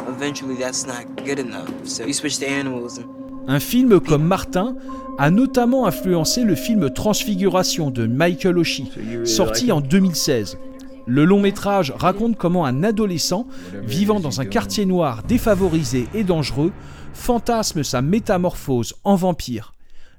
Eventually 0.07 0.57
that's 0.57 0.87
not 0.87 1.07
good 1.25 1.39
enough. 1.39 1.71
So 1.85 2.05
you 2.05 2.13
switch 2.13 2.39
to 2.39 2.47
animals 2.47 2.99
and 2.99 3.07
Un 3.49 3.61
film 3.61 4.01
comme 4.01 4.25
Martin 4.25 4.77
a 5.19 5.31
notamment 5.31 5.87
influencé 5.87 6.43
le 6.43 6.57
film 6.57 6.91
Transfiguration 6.91 7.91
de 7.91 8.07
Michael 8.07 8.59
Oshie, 8.59 8.91
sorti 9.25 9.71
en 9.71 9.81
2016. 9.81 10.59
Le 11.07 11.25
long 11.25 11.41
métrage 11.41 11.95
raconte 11.97 12.37
comment 12.37 12.67
un 12.67 12.83
adolescent, 12.83 13.47
vivant 13.85 14.19
dans 14.19 14.41
un 14.41 14.45
quartier 14.45 14.85
noir 14.85 15.23
défavorisé 15.23 16.09
et 16.13 16.25
dangereux, 16.25 16.73
fantasme 17.15 17.85
sa 17.85 18.03
métamorphose 18.03 18.95
en 19.05 19.15
vampire. 19.15 19.76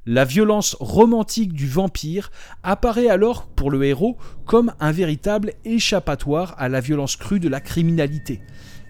La 0.09 0.23
violence 0.23 0.77
romantique 0.79 1.51
du 1.51 1.67
vampire 1.67 2.31
apparaît 2.63 3.09
alors 3.09 3.45
pour 3.45 3.69
le 3.69 3.83
héros 3.83 4.15
comme 4.45 4.71
un 4.79 4.93
véritable 4.93 5.51
échappatoire 5.65 6.55
à 6.57 6.69
la 6.69 6.79
violence 6.79 7.17
crue 7.17 7.41
de 7.41 7.49
la 7.49 7.59
criminalité. 7.59 8.39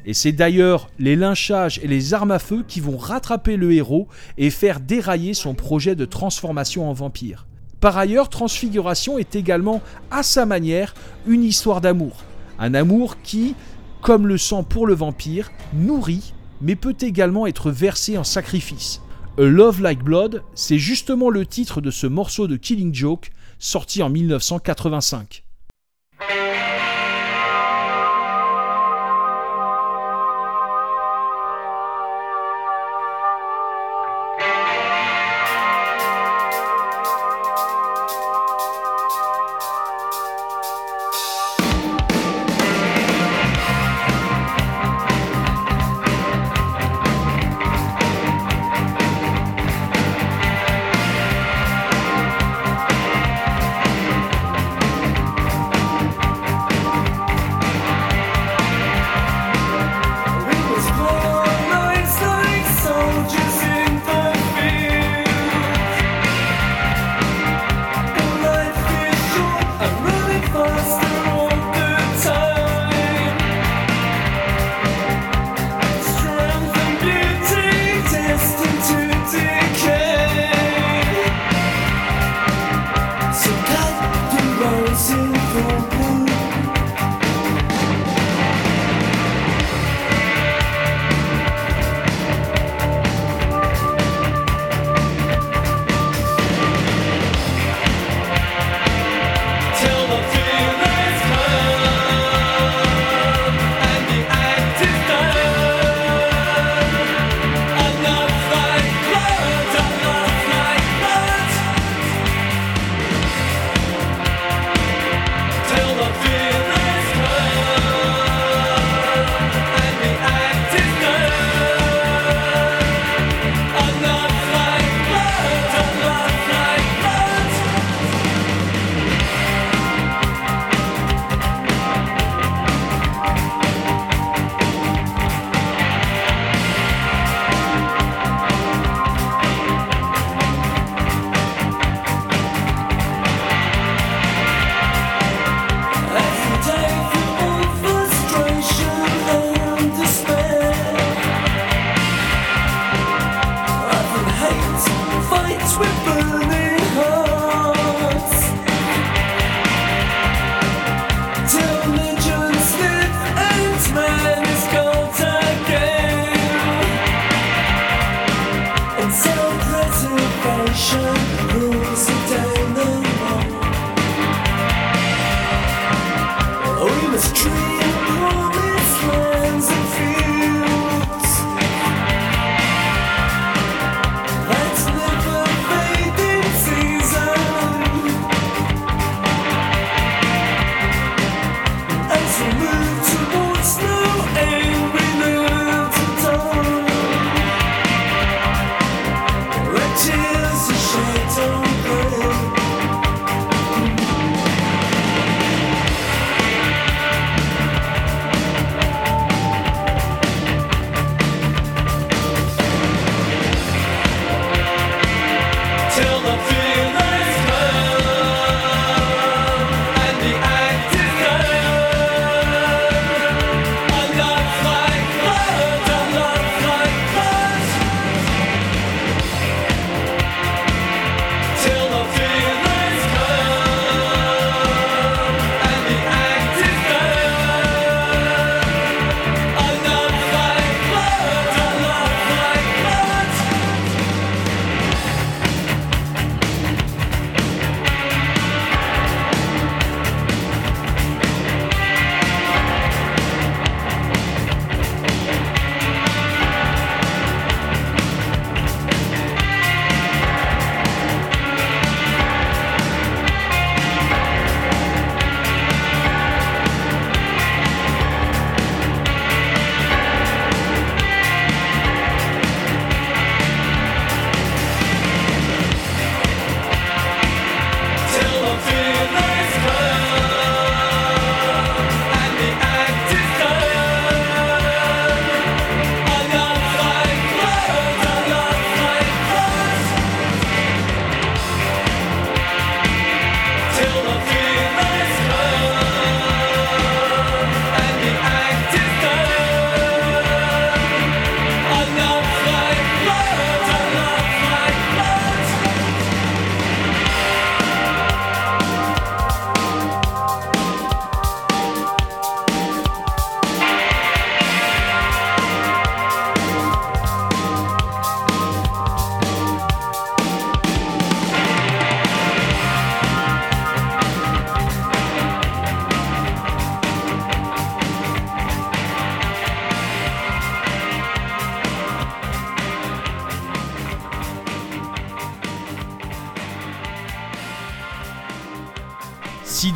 Et 0.06 0.14
c'est 0.14 0.32
d'ailleurs 0.32 0.92
les 1.00 1.16
lynchages 1.16 1.80
et 1.82 1.88
les 1.88 2.14
armes 2.14 2.30
à 2.30 2.38
feu 2.38 2.64
qui 2.68 2.82
vont 2.82 2.98
rattraper 2.98 3.58
le 3.58 3.74
héros 3.74 4.08
et 4.38 4.52
faire 4.52 4.80
dérailler 4.80 5.34
son 5.34 5.56
projet 5.56 5.96
de 5.96 6.06
transformation 6.06 6.88
en 6.88 6.94
vampire. 6.94 7.48
Par 7.80 7.98
ailleurs, 7.98 8.30
Transfiguration 8.30 9.18
est 9.18 9.36
également, 9.36 9.82
à 10.12 10.22
sa 10.22 10.46
manière, 10.46 10.94
une 11.26 11.44
histoire 11.44 11.82
d'amour. 11.82 12.26
Un 12.60 12.76
amour 12.76 13.24
qui, 13.24 13.56
comme 14.04 14.28
le 14.28 14.38
sang 14.38 14.62
pour 14.62 14.86
le 14.86 14.94
vampire, 14.94 15.52
nourrit, 15.74 16.36
mais 16.62 16.76
peut 16.76 16.96
également 17.02 17.48
être 17.48 17.72
versé 17.72 18.20
en 18.20 18.24
sacrifice. 18.24 19.02
A 19.40 19.44
Love 19.44 19.82
Like 19.82 20.04
Blood, 20.04 20.42
c'est 20.56 20.80
justement 20.80 21.30
le 21.30 21.46
titre 21.46 21.80
de 21.80 21.92
ce 21.92 22.08
morceau 22.08 22.48
de 22.48 22.56
Killing 22.56 22.92
Joke, 22.92 23.30
sorti 23.60 24.02
en 24.02 24.10
1985. 24.10 25.44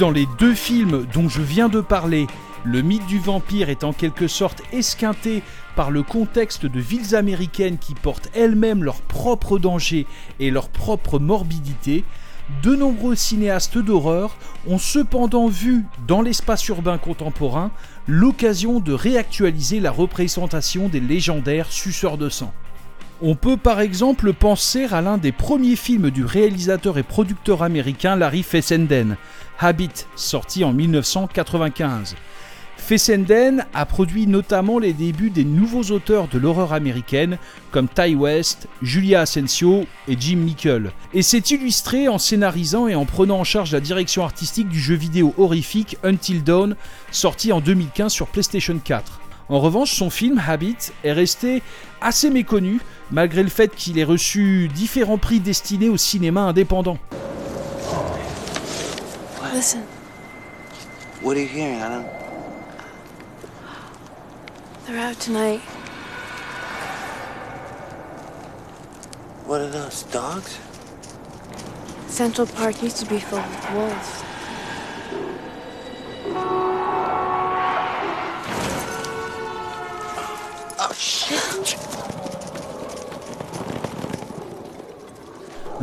Dans 0.02 0.10
les 0.10 0.28
deux 0.40 0.56
films 0.56 1.06
dont 1.14 1.30
je 1.30 1.44
viens 1.44 1.70
de 1.70 1.80
parler, 1.80 2.26
le 2.64 2.82
mythe 2.82 3.06
du 3.06 3.20
vampire 3.20 3.70
est 3.70 3.84
en 3.84 3.94
quelque 3.94 4.28
sorte 4.28 4.64
esquinté 4.74 5.44
par 5.76 5.92
le 5.92 6.02
contexte 6.02 6.66
de 6.66 6.80
villes 6.80 7.16
américaines 7.16 7.78
qui 7.78 7.94
portent 7.94 8.32
elles-mêmes 8.34 8.84
leurs 8.84 9.04
propres 9.04 9.60
dangers 9.60 10.08
et 10.40 10.50
leur 10.50 10.70
propre 10.70 11.20
morbidité, 11.20 12.04
de 12.64 12.76
nombreux 12.76 13.14
cinéastes 13.14 13.78
d'horreur 13.78 14.38
ont 14.66 14.80
cependant 14.80 15.48
vu 15.50 15.86
dans 16.08 16.24
l'espace 16.24 16.68
urbain 16.68 16.98
contemporain 16.98 17.70
l'occasion 18.08 18.80
de 18.80 18.94
réactualiser 18.94 19.80
la 19.80 19.92
représentation 19.92 20.90
des 20.90 21.00
légendaires 21.00 21.72
suceurs 21.72 22.18
de 22.18 22.30
sang. 22.30 22.52
On 23.24 23.36
peut 23.36 23.58
par 23.58 23.82
exemple 23.82 24.34
penser 24.34 24.86
à 24.86 25.00
l'un 25.02 25.20
des 25.20 25.32
premiers 25.32 25.76
films 25.76 26.10
du 26.10 26.26
réalisateur 26.26 26.98
et 26.98 27.04
producteur 27.04 27.62
américain 27.62 28.16
Larry 28.16 28.42
Fessenden, 28.42 29.16
Habit, 29.60 30.08
sorti 30.16 30.64
en 30.64 30.74
1995. 30.74 32.16
Fessenden 32.78 33.64
a 33.76 33.86
produit 33.86 34.26
notamment 34.26 34.80
les 34.80 34.94
débuts 34.94 35.30
des 35.30 35.46
nouveaux 35.46 35.94
auteurs 35.94 36.30
de 36.30 36.40
l'horreur 36.40 36.74
américaine 36.74 37.38
comme 37.70 37.88
Ty 37.88 38.16
West, 38.16 38.68
Julia 38.82 39.22
Asensio 39.22 39.86
et 40.08 40.18
Jim 40.20 40.38
Nickel, 40.38 40.92
et 41.14 41.22
s'est 41.22 41.38
illustré 41.38 42.08
en 42.08 42.18
scénarisant 42.18 42.88
et 42.88 42.96
en 42.96 43.06
prenant 43.06 43.38
en 43.38 43.44
charge 43.44 43.72
la 43.72 43.82
direction 43.82 44.24
artistique 44.24 44.68
du 44.68 44.80
jeu 44.80 44.96
vidéo 44.96 45.36
horrifique 45.38 45.96
Until 46.04 46.44
Dawn, 46.44 46.76
sorti 47.12 47.54
en 47.54 47.62
2015 47.62 48.12
sur 48.12 48.26
PlayStation 48.26 48.80
4. 48.84 49.21
En 49.52 49.60
revanche, 49.60 49.92
son 49.94 50.10
film 50.10 50.42
Habit 50.48 50.78
est 51.04 51.12
resté 51.12 51.62
assez 52.00 52.30
méconnu, 52.30 52.80
malgré 53.12 53.44
le 53.44 53.50
fait 53.50 53.76
qu'il 53.76 54.00
ait 54.00 54.06
reçu 54.06 54.70
différents 54.74 55.18
prix 55.18 55.42
destinés 55.42 55.90
au 55.90 55.98
cinéma 55.98 56.44
indépendant. 56.44 56.98
Listen, 59.54 59.82
What 61.22 61.34
are 61.34 61.42
you 61.42 61.48
hearing, 61.50 61.82
Anna? 61.82 62.04
they're 64.88 64.98
out 64.98 65.20
tonight. 65.20 65.60
What 69.46 69.60
are 69.60 69.70
those, 69.70 70.04
dogs? 70.14 70.58
Central 72.08 72.48
Park 72.48 72.82
used 72.82 72.98
to 73.00 73.06
be 73.06 73.20
filled 73.20 73.44
with 73.50 73.72
wolves. 73.76 74.24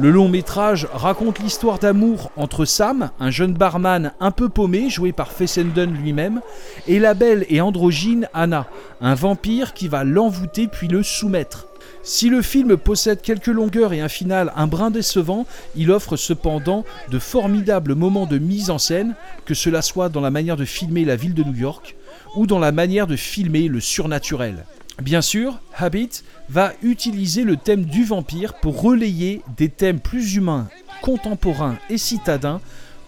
Le 0.00 0.12
long 0.12 0.28
métrage 0.28 0.87
raconte 0.92 1.40
l'histoire 1.40 1.80
d'amour 1.80 2.30
entre 2.37 2.64
Sam, 2.64 3.11
un 3.18 3.30
jeune 3.30 3.54
barman 3.54 4.12
un 4.20 4.30
peu 4.30 4.48
paumé, 4.48 4.90
joué 4.90 5.11
par 5.11 5.32
Fessenden 5.32 5.92
lui-même, 5.92 6.40
et 6.87 7.00
la 7.00 7.14
belle 7.14 7.44
et 7.48 7.61
androgyne 7.61 8.28
Anna, 8.32 8.68
un 9.00 9.16
vampire 9.16 9.74
qui 9.74 9.88
va 9.88 10.04
l'envoûter 10.04 10.68
puis 10.68 10.87
le 10.87 11.02
soumettre. 11.02 11.66
Si 12.04 12.28
le 12.28 12.42
film 12.42 12.76
possède 12.76 13.22
quelques 13.22 13.48
longueurs 13.48 13.92
et 13.92 14.00
un 14.00 14.08
final 14.08 14.52
un 14.54 14.68
brin 14.68 14.92
décevant, 14.92 15.46
il 15.74 15.90
offre 15.90 16.16
cependant 16.16 16.84
de 17.11 17.18
formidables 17.18 17.96
moments 17.96 18.26
de 18.26 18.38
mise 18.38 18.70
en 18.70 18.78
scène, 18.78 19.16
que 19.46 19.54
cela 19.54 19.82
soit 19.82 20.11
dans 20.11 20.20
la 20.20 20.30
manière 20.30 20.56
de 20.56 20.64
filmer 20.64 21.04
la 21.04 21.16
ville 21.16 21.34
de 21.34 21.42
New 21.42 21.56
York 21.56 21.96
ou 22.37 22.46
dans 22.46 22.61
la 22.61 22.70
manière 22.70 23.08
de 23.08 23.16
filmer 23.16 23.66
le 23.66 23.80
surnaturel. 23.80 24.64
Bien 25.02 25.22
sûr, 25.22 25.61
Habit 25.76 26.22
va 26.48 26.72
utiliser 26.82 27.44
le 27.44 27.56
thème 27.56 27.84
du 27.84 28.04
vampire 28.04 28.54
pour 28.54 28.82
relayer 28.82 29.42
des 29.56 29.68
thèmes 29.68 30.00
plus 30.00 30.34
humains, 30.34 30.68
contemporains 31.02 31.76
et 31.88 31.98
citadins 31.98 32.61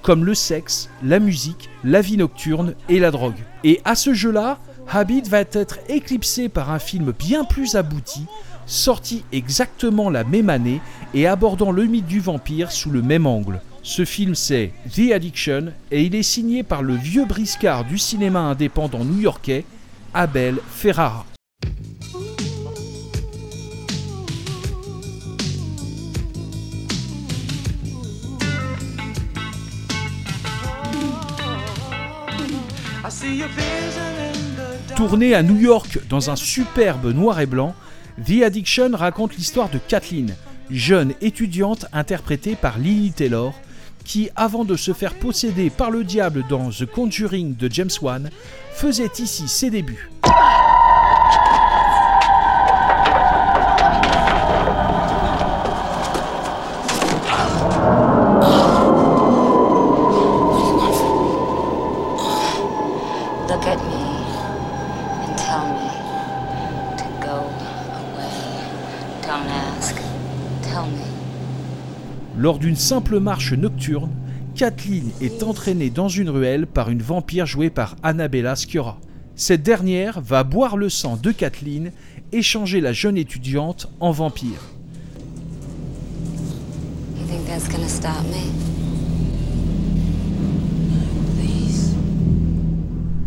comme 0.03 0.25
le 0.25 0.35
sexe, 0.35 0.89
la 1.03 1.19
musique, 1.19 1.69
la 1.85 2.01
vie 2.01 2.17
nocturne 2.17 2.75
et 2.89 3.01
la 3.01 3.11
drogue. 3.11 3.43
Et 3.65 3.81
à 3.85 3.95
ce 3.97 4.15
jeu-là, 4.15 4.59
Habit 4.89 5.23
va 5.23 5.41
être 5.41 5.79
éclipsé 5.89 6.49
par 6.49 6.71
un 6.71 6.79
film 6.79 7.13
bien 7.13 7.45
plus 7.45 7.75
abouti, 7.75 8.25
sorti 8.67 9.25
exactement 9.33 10.11
la 10.11 10.25
même 10.25 10.49
année 10.49 10.81
et 11.13 11.27
abordant 11.27 11.73
le 11.73 11.85
mythe 11.85 12.07
du 12.07 12.21
vampire 12.21 12.73
sous 12.73 12.91
le 12.91 13.03
même 13.03 13.27
angle. 13.27 13.61
Ce 13.83 14.05
film 14.05 14.35
c'est 14.35 14.73
The 14.95 15.13
Addiction 15.13 15.73
et 15.91 16.03
il 16.03 16.15
est 16.15 16.23
signé 16.23 16.63
par 16.63 16.83
le 16.83 16.95
vieux 16.95 17.25
briscard 17.25 17.85
du 17.85 17.99
cinéma 17.99 18.41
indépendant 18.41 19.05
new-yorkais, 19.05 19.65
Abel 20.15 20.59
Ferrara. 20.71 21.27
Tourné 34.97 35.35
à 35.35 35.43
New 35.43 35.57
York 35.57 35.99
dans 36.09 36.31
un 36.31 36.37
superbe 36.37 37.07
noir 37.07 37.41
et 37.41 37.47
blanc, 37.47 37.75
The 38.25 38.43
Addiction 38.45 38.91
raconte 38.95 39.37
l'histoire 39.37 39.69
de 39.69 39.79
Kathleen, 39.79 40.35
jeune 40.71 41.15
étudiante 41.21 41.87
interprétée 41.93 42.57
par 42.57 42.79
Lily 42.79 43.13
Taylor, 43.13 43.55
qui, 44.05 44.31
avant 44.37 44.65
de 44.65 44.77
se 44.77 44.93
faire 44.93 45.15
posséder 45.15 45.71
par 45.71 45.91
le 45.91 46.05
diable 46.05 46.45
dans 46.49 46.71
The 46.71 46.87
Conjuring 46.87 47.57
de 47.57 47.71
James 47.73 47.91
Wan, 48.03 48.31
faisait 48.73 49.11
ici 49.19 49.49
ses 49.49 49.71
débuts. 49.71 50.11
Look 63.51 63.67
at 63.67 63.83
me 63.83 64.05
and 65.23 65.37
tell 65.37 65.67
me 65.75 65.91
to 66.97 67.05
go 67.21 67.37
away. 68.01 68.33
Don't 69.21 69.49
ask. 69.49 69.97
Tell 70.63 70.87
me. 70.87 71.05
Lors 72.41 72.59
d'une 72.59 72.75
simple 72.75 73.21
marche 73.21 73.53
nocturne, 73.53 74.09
Kathleen 74.55 75.11
est 75.21 75.43
entraînée 75.43 75.91
dans 75.91 76.09
une 76.09 76.31
ruelle 76.31 76.67
par 76.67 76.89
une 76.89 77.03
vampire 77.03 77.45
jouée 77.45 77.69
par 77.69 77.97
Annabella 78.03 78.57
Sciorra. 78.57 78.99
Cette 79.37 79.63
dernière 79.63 80.23
va 80.23 80.43
boire 80.43 80.79
le 80.79 80.89
sang 80.89 81.19
de 81.23 81.33
Kathleen 81.33 81.93
et 82.33 82.41
changer 82.41 82.81
la 82.81 82.95
jeune 82.95 83.19
étudiante 83.19 83.93
en 84.01 84.11
vampire. 84.11 84.71
You 87.19 87.27
think 87.29 87.47
that's 87.47 87.69
gonna 87.69 87.87
stop 87.87 88.25
me? 88.31 88.71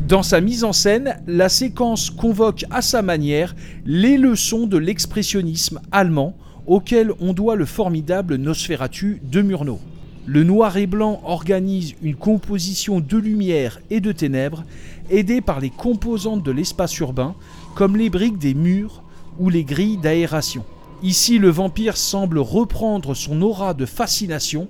Dans 0.08 0.24
sa 0.24 0.42
mise 0.42 0.64
en 0.64 0.74
scène, 0.74 1.18
la 1.28 1.50
séquence 1.50 2.10
convoque 2.10 2.66
à 2.72 2.82
sa 2.82 3.04
manière 3.04 3.56
les 3.86 4.18
leçons 4.18 4.66
de 4.66 4.78
l'expressionnisme 4.78 5.82
allemand 5.92 6.36
auquel 6.68 7.12
on 7.20 7.34
doit 7.34 7.56
le 7.56 7.66
formidable 7.66 8.36
Nosferatu 8.36 9.22
de 9.24 9.42
Murnau. 9.42 9.80
Le 10.26 10.44
noir 10.44 10.78
et 10.78 10.88
blanc 10.88 11.22
organise 11.26 11.96
une 12.02 12.16
composition 12.16 13.02
de 13.02 13.18
lumière 13.18 13.82
et 13.90 14.00
de 14.00 14.14
ténèbres 14.14 14.64
aidée 15.10 15.42
par 15.42 15.60
les 15.60 15.70
composantes 15.70 16.44
de 16.44 16.52
l'espace 16.52 16.98
urbain 17.00 17.36
comme 17.76 17.98
les 17.98 18.10
briques 18.10 18.38
des 18.38 18.54
murs 18.54 19.04
ou 19.40 19.50
les 19.50 19.66
grilles 19.66 19.98
d'aération. 19.98 20.64
Ici, 21.02 21.40
le 21.40 21.50
vampire 21.50 21.98
semble 21.98 22.40
reprendre 22.40 23.14
son 23.14 23.42
aura 23.42 23.74
de 23.74 23.86
fascination 23.86 24.70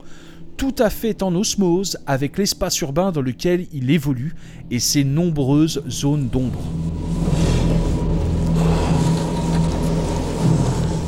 tout 0.58 0.74
à 0.80 0.90
fait 0.90 1.22
en 1.22 1.36
osmose 1.36 2.00
avec 2.08 2.38
l'espace 2.38 2.80
urbain 2.82 3.12
dans 3.12 3.22
lequel 3.22 3.68
il 3.72 3.92
évolue 3.92 4.34
et 4.72 4.80
ses 4.80 5.04
nombreuses 5.04 5.84
zones 5.88 6.30
d'ombre. 6.30 6.64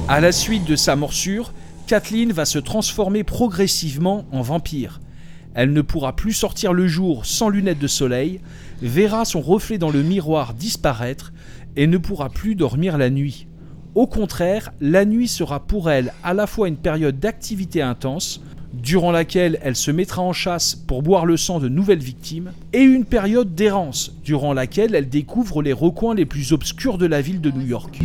À 0.08 0.22
la 0.22 0.32
suite 0.32 0.66
de 0.66 0.76
sa 0.76 0.96
morsure, 0.96 1.52
Kathleen 1.88 2.32
va 2.32 2.46
se 2.46 2.60
transformer 2.60 3.24
progressivement 3.24 4.26
en 4.32 4.44
vampire. 4.44 5.02
Elle 5.56 5.74
ne 5.74 5.82
pourra 5.82 6.16
plus 6.16 6.34
sortir 6.34 6.74
le 6.74 6.88
jour 6.88 7.26
sans 7.26 7.50
lunettes 7.50 7.80
de 7.80 7.88
soleil, 7.88 8.40
verra 8.84 9.26
son 9.26 9.42
reflet 9.42 9.80
dans 9.80 9.90
le 9.90 10.04
miroir 10.04 10.54
disparaître 10.54 11.34
et 11.76 11.88
ne 11.88 11.98
pourra 11.98 12.30
plus 12.30 12.54
dormir 12.54 13.00
la 13.00 13.10
nuit. 13.10 13.48
Au 13.96 14.06
contraire, 14.06 14.74
la 14.80 15.06
nuit 15.06 15.28
sera 15.28 15.66
pour 15.66 15.90
elle 15.90 16.14
à 16.24 16.36
la 16.36 16.46
fois 16.46 16.68
une 16.68 16.78
période 16.78 17.20
d'activité 17.20 17.82
intense, 17.82 18.44
durant 18.74 19.12
laquelle 19.12 19.58
elle 19.64 19.76
se 19.76 19.90
mettra 19.90 20.22
en 20.22 20.34
chasse 20.34 20.76
pour 20.76 21.02
boire 21.02 21.26
le 21.26 21.38
sang 21.38 21.60
de 21.60 21.68
nouvelles 21.68 21.98
victimes, 21.98 22.52
et 22.74 22.84
une 22.84 23.06
période 23.06 23.56
d'errance, 23.56 24.14
durant 24.24 24.54
laquelle 24.54 24.94
elle 24.94 25.10
découvre 25.10 25.64
les 25.64 25.74
recoins 25.74 26.14
les 26.14 26.26
plus 26.26 26.52
obscurs 26.52 27.00
de 27.00 27.08
la 27.08 27.22
ville 27.22 27.42
de 27.42 27.50
New 27.50 27.66
York. 27.66 28.02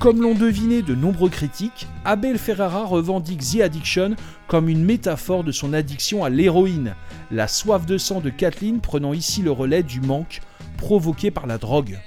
Comme 0.00 0.22
l'ont 0.22 0.34
deviné 0.34 0.82
de 0.82 0.94
nombreux 0.94 1.28
critiques, 1.28 1.88
Abel 2.04 2.38
Ferrara 2.38 2.84
revendique 2.84 3.40
The 3.40 3.62
Addiction 3.62 4.14
comme 4.46 4.68
une 4.68 4.84
métaphore 4.84 5.42
de 5.42 5.50
son 5.50 5.72
addiction 5.72 6.22
à 6.22 6.30
l'héroïne, 6.30 6.94
la 7.32 7.48
soif 7.48 7.84
de 7.84 7.98
sang 7.98 8.20
de 8.20 8.30
Kathleen 8.30 8.80
prenant 8.80 9.12
ici 9.12 9.42
le 9.42 9.50
relais 9.50 9.82
du 9.82 10.00
manque 10.00 10.40
provoqué 10.76 11.32
par 11.32 11.48
la 11.48 11.58
drogue. 11.58 11.98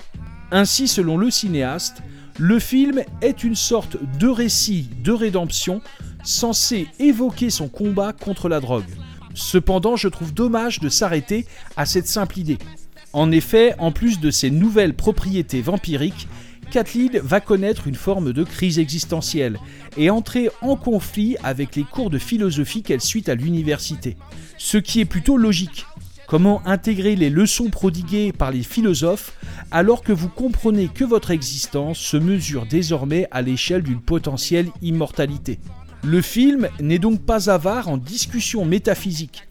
Ainsi, 0.52 0.88
selon 0.88 1.18
le 1.18 1.30
cinéaste, 1.30 2.02
le 2.40 2.60
film 2.60 3.02
est 3.22 3.44
une 3.44 3.56
sorte 3.56 3.98
de 4.20 4.28
récit 4.28 4.90
de 5.04 5.12
rédemption 5.12 5.82
censé 6.24 6.88
évoquer 6.98 7.50
son 7.50 7.68
combat 7.68 8.14
contre 8.14 8.48
la 8.48 8.62
drogue. 8.62 8.90
Cependant, 9.34 9.98
je 9.98 10.08
trouve 10.08 10.34
dommage 10.34 10.80
de 10.80 10.88
s'arrêter 10.88 11.46
à 11.76 11.86
cette 11.86 12.08
simple 12.08 12.40
idée. 12.40 12.58
En 13.14 13.32
effet, 13.32 13.76
en 13.80 13.92
plus 13.92 14.22
de 14.22 14.32
ses 14.32 14.50
nouvelles 14.50 14.94
propriétés 14.94 15.62
vampiriques, 15.62 16.30
Kathleen 16.72 17.20
va 17.22 17.42
connaître 17.42 17.88
une 17.88 17.96
forme 17.96 18.32
de 18.32 18.44
crise 18.44 18.80
existentielle 18.80 19.60
et 19.98 20.10
entrer 20.10 20.50
en 20.62 20.78
conflit 20.78 21.36
avec 21.44 21.76
les 21.76 21.84
cours 21.84 22.10
de 22.10 22.18
philosophie 22.18 22.82
qu'elle 22.82 23.02
suit 23.02 23.26
à 23.28 23.36
l'université. 23.36 24.16
Ce 24.58 24.78
qui 24.78 25.02
est 25.02 25.06
plutôt 25.06 25.36
logique. 25.36 25.86
Comment 26.28 26.66
intégrer 26.66 27.18
les 27.18 27.30
leçons 27.30 27.70
prodiguées 27.70 28.32
par 28.32 28.52
les 28.52 28.64
philosophes 28.64 29.34
alors 29.70 30.02
que 30.02 30.14
vous 30.14 30.30
comprenez 30.30 30.88
que 30.88 31.04
votre 31.04 31.32
existence 31.32 32.00
se 32.00 32.16
mesure 32.16 32.66
désormais 32.66 33.28
à 33.32 33.42
l'échelle 33.42 33.84
d'une 33.84 34.02
potentielle 34.02 34.70
immortalité? 34.82 35.60
Le 36.06 36.22
film 36.22 36.70
n'est 36.80 37.00
donc 37.00 37.22
pas 37.22 37.50
avare 37.50 37.90
en 37.90 37.98
discussions 37.98 38.64
métaphysiques. 38.64 39.44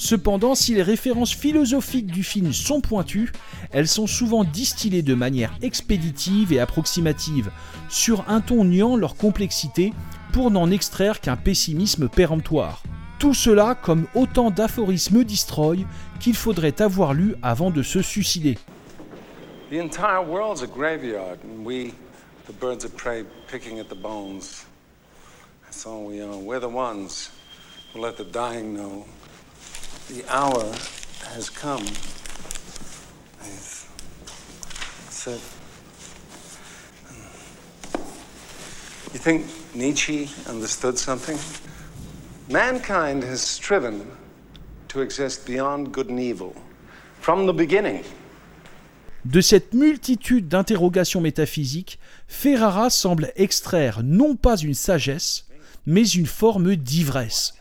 Cependant, 0.00 0.54
si 0.54 0.74
les 0.74 0.82
références 0.82 1.34
philosophiques 1.34 2.06
du 2.06 2.24
film 2.24 2.54
sont 2.54 2.80
pointues, 2.80 3.32
elles 3.70 3.86
sont 3.86 4.06
souvent 4.06 4.44
distillées 4.44 5.02
de 5.02 5.12
manière 5.12 5.52
expéditive 5.60 6.54
et 6.54 6.58
approximative, 6.58 7.50
sur 7.90 8.24
un 8.26 8.40
ton 8.40 8.64
niant 8.64 8.96
leur 8.96 9.14
complexité 9.14 9.92
pour 10.32 10.50
n'en 10.50 10.70
extraire 10.70 11.20
qu'un 11.20 11.36
pessimisme 11.36 12.08
péremptoire. 12.08 12.82
Tout 13.18 13.34
cela 13.34 13.74
comme 13.74 14.06
autant 14.14 14.50
d'aphorismes 14.50 15.22
destroy 15.22 15.84
qu'il 16.18 16.34
faudrait 16.34 16.80
avoir 16.80 17.12
lu 17.12 17.34
avant 17.42 17.70
de 17.70 17.82
se 17.82 18.00
suicider. 18.00 18.56
The 19.70 19.82
entire 19.82 20.26
world's 20.26 20.62
a 20.62 20.66
graveyard, 20.66 21.40
and 21.44 21.62
we, 21.62 21.92
the 22.46 22.54
birds 22.58 22.86
of 22.86 22.96
prey, 22.96 23.26
picking 23.52 23.78
at 23.78 23.90
the 23.90 24.00
bones. 24.00 24.64
That's 25.64 25.84
all 25.86 26.06
we 26.06 26.22
are. 26.22 26.38
We're 26.38 26.58
the 26.58 26.74
ones 26.74 27.30
who 27.92 28.00
let 28.00 28.16
the 28.16 28.24
dying 28.24 28.74
know 28.74 29.04
the 30.10 30.24
hour 30.28 30.64
has 31.34 31.48
come. 31.50 31.84
You 39.12 39.18
think 39.18 39.46
Nietzsche 39.74 40.30
understood 40.48 40.98
something? 40.98 41.38
Mankind 42.48 43.22
has 43.22 43.40
striven 43.40 44.06
to 44.88 45.00
exist 45.00 45.46
beyond 45.46 45.92
good 45.92 46.08
and 46.08 46.18
evil 46.18 46.54
from 47.20 47.46
the 47.46 47.52
beginning. 47.52 48.02
De 49.24 49.42
cette 49.42 49.74
multitude 49.74 50.48
d'interrogations 50.48 51.20
métaphysiques, 51.20 51.98
Ferrara 52.26 52.88
semble 52.88 53.30
extraire 53.36 54.00
non 54.02 54.34
pas 54.34 54.56
une 54.56 54.74
sagesse, 54.74 55.44
mais 55.86 56.08
une 56.08 56.26
forme 56.26 56.74
d'ivresse, 56.74 57.54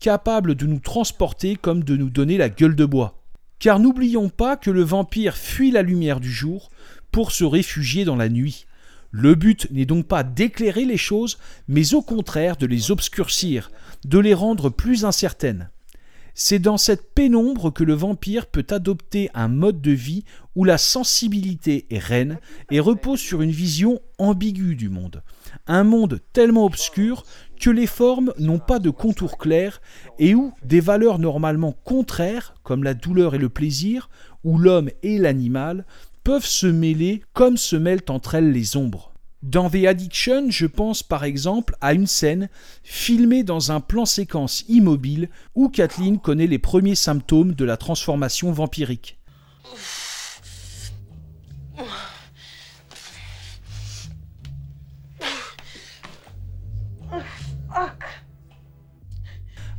capable 0.00 0.54
de 0.54 0.66
nous 0.66 0.78
transporter 0.78 1.56
comme 1.56 1.84
de 1.84 1.96
nous 1.96 2.10
donner 2.10 2.36
la 2.36 2.48
gueule 2.48 2.76
de 2.76 2.84
bois. 2.84 3.22
Car 3.58 3.78
n'oublions 3.78 4.28
pas 4.28 4.56
que 4.56 4.70
le 4.70 4.82
vampire 4.82 5.36
fuit 5.36 5.70
la 5.70 5.82
lumière 5.82 6.20
du 6.20 6.30
jour 6.30 6.70
pour 7.10 7.32
se 7.32 7.44
réfugier 7.44 8.04
dans 8.04 8.16
la 8.16 8.28
nuit. 8.28 8.66
Le 9.10 9.34
but 9.34 9.70
n'est 9.70 9.86
donc 9.86 10.06
pas 10.06 10.22
d'éclairer 10.22 10.84
les 10.84 10.98
choses, 10.98 11.38
mais 11.68 11.94
au 11.94 12.02
contraire 12.02 12.56
de 12.56 12.66
les 12.66 12.90
obscurcir, 12.90 13.70
de 14.04 14.18
les 14.18 14.34
rendre 14.34 14.68
plus 14.68 15.04
incertaines. 15.04 15.70
C'est 16.38 16.58
dans 16.58 16.76
cette 16.76 17.14
pénombre 17.14 17.72
que 17.72 17.82
le 17.82 17.94
vampire 17.94 18.44
peut 18.44 18.66
adopter 18.68 19.30
un 19.32 19.48
mode 19.48 19.80
de 19.80 19.92
vie 19.92 20.24
où 20.54 20.64
la 20.64 20.76
sensibilité 20.76 21.86
est 21.88 21.98
reine 21.98 22.38
et 22.70 22.78
repose 22.78 23.20
sur 23.20 23.40
une 23.40 23.50
vision 23.50 24.00
ambiguë 24.18 24.76
du 24.76 24.90
monde. 24.90 25.22
Un 25.66 25.82
monde 25.82 26.20
tellement 26.34 26.66
obscur 26.66 27.24
que 27.58 27.70
les 27.70 27.86
formes 27.86 28.32
n'ont 28.38 28.58
pas 28.58 28.78
de 28.78 28.90
contour 28.90 29.38
clair 29.38 29.80
et 30.18 30.34
où 30.34 30.52
des 30.64 30.80
valeurs 30.80 31.18
normalement 31.18 31.74
contraires, 31.84 32.54
comme 32.62 32.84
la 32.84 32.94
douleur 32.94 33.34
et 33.34 33.38
le 33.38 33.48
plaisir, 33.48 34.08
ou 34.44 34.58
l'homme 34.58 34.90
et 35.02 35.18
l'animal, 35.18 35.84
peuvent 36.24 36.46
se 36.46 36.66
mêler 36.66 37.22
comme 37.32 37.56
se 37.56 37.76
mêlent 37.76 38.02
entre 38.08 38.34
elles 38.34 38.52
les 38.52 38.76
ombres. 38.76 39.12
Dans 39.42 39.70
The 39.70 39.84
Addiction, 39.86 40.50
je 40.50 40.66
pense 40.66 41.02
par 41.02 41.22
exemple 41.22 41.76
à 41.80 41.92
une 41.92 42.06
scène 42.06 42.48
filmée 42.82 43.44
dans 43.44 43.70
un 43.70 43.80
plan 43.80 44.04
séquence 44.04 44.64
immobile 44.68 45.28
où 45.54 45.68
Kathleen 45.68 46.18
connaît 46.18 46.48
les 46.48 46.58
premiers 46.58 46.94
symptômes 46.94 47.54
de 47.54 47.64
la 47.64 47.76
transformation 47.76 48.50
vampirique. 48.50 49.18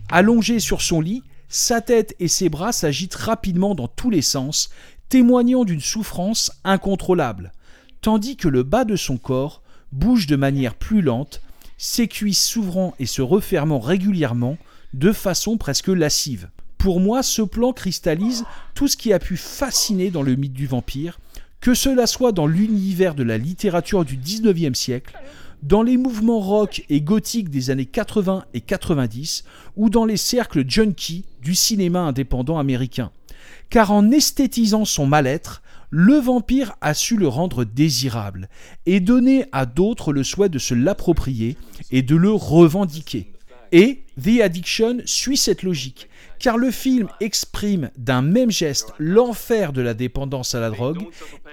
Allongée 0.10 0.60
sur 0.60 0.82
son 0.82 1.02
lit, 1.02 1.24
sa 1.50 1.82
tête 1.82 2.16
et 2.20 2.28
ses 2.28 2.50
bras 2.50 2.72
s'agitent 2.72 3.16
rapidement 3.16 3.76
dans 3.76 3.88
tous 3.88 4.10
les 4.10 4.22
sens, 4.22 4.70
témoignant 5.10 5.64
d'une 5.64 5.82
souffrance 5.82 6.52
incontrôlable 6.64 7.52
tandis 8.02 8.38
que 8.38 8.48
le 8.48 8.64
bas 8.64 8.86
de 8.86 8.96
son 8.96 9.18
corps 9.18 9.62
bouge 9.92 10.28
de 10.28 10.36
manière 10.36 10.76
plus 10.76 11.02
lente, 11.02 11.42
ses 11.78 12.08
cuisses 12.08 12.44
s'ouvrant 12.44 12.96
et 13.00 13.06
se 13.06 13.22
refermant 13.22 13.80
régulièrement, 13.80 14.58
de 14.94 15.12
façon 15.12 15.58
presque 15.58 15.90
lascive. 15.90 16.50
Pour 16.78 17.00
moi, 17.00 17.24
ce 17.24 17.42
plan 17.42 17.74
cristallise 17.74 18.46
tout 18.76 18.88
ce 18.88 18.98
qui 18.98 19.14
a 19.14 19.20
pu 19.20 19.38
fasciner 19.38 20.12
dans 20.12 20.22
le 20.22 20.36
mythe 20.36 20.54
du 20.54 20.68
vampire, 20.68 21.20
que 21.60 21.74
cela 21.74 22.08
soit 22.08 22.32
dans 22.32 22.48
l'univers 22.48 23.16
de 23.16 23.24
la 23.24 23.38
littérature 23.38 24.06
du 24.06 24.18
19e 24.18 24.74
siècle, 24.74 25.18
dans 25.64 25.84
les 25.84 25.98
mouvements 25.98 26.40
rock 26.40 26.86
et 26.90 27.02
gothiques 27.02 27.50
des 27.50 27.70
années 27.70 27.86
80 27.86 28.46
et 28.54 28.62
90, 28.62 29.44
ou 29.76 29.90
dans 29.90 30.06
les 30.06 30.18
cercles 30.18 30.64
junkies 30.68 31.26
du 31.42 31.56
cinéma 31.56 32.02
indépendant 32.02 32.60
américain. 32.60 33.12
Car 33.70 33.92
en 33.92 34.12
esthétisant 34.12 34.86
son 34.86 35.06
mal-être, 35.06 35.62
le 35.90 36.16
vampire 36.16 36.76
a 36.82 36.94
su 36.94 37.16
le 37.16 37.28
rendre 37.28 37.64
désirable 37.64 38.50
et 38.86 39.00
donner 39.00 39.46
à 39.52 39.66
d'autres 39.66 40.12
le 40.12 40.24
souhait 40.24 40.50
de 40.50 40.60
se 40.60 40.74
l'approprier 40.74 41.58
et 41.92 42.02
de 42.02 42.16
le 42.16 42.32
revendiquer. 42.32 43.32
Et 43.72 44.04
The 44.22 44.42
Addiction 44.42 45.00
suit 45.06 45.38
cette 45.38 45.64
logique, 45.64 46.10
car 46.40 46.58
le 46.58 46.72
film 46.72 47.08
exprime 47.20 47.90
d'un 47.98 48.22
même 48.22 48.52
geste 48.52 48.94
l'enfer 48.98 49.74
de 49.74 49.82
la 49.82 49.94
dépendance 49.94 50.56
à 50.56 50.60
la 50.60 50.70
drogue 50.70 51.04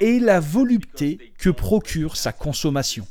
et 0.00 0.20
la 0.20 0.40
volupté 0.40 1.32
que 1.38 1.50
procure 1.50 2.16
sa 2.16 2.32
consommation. 2.32 3.06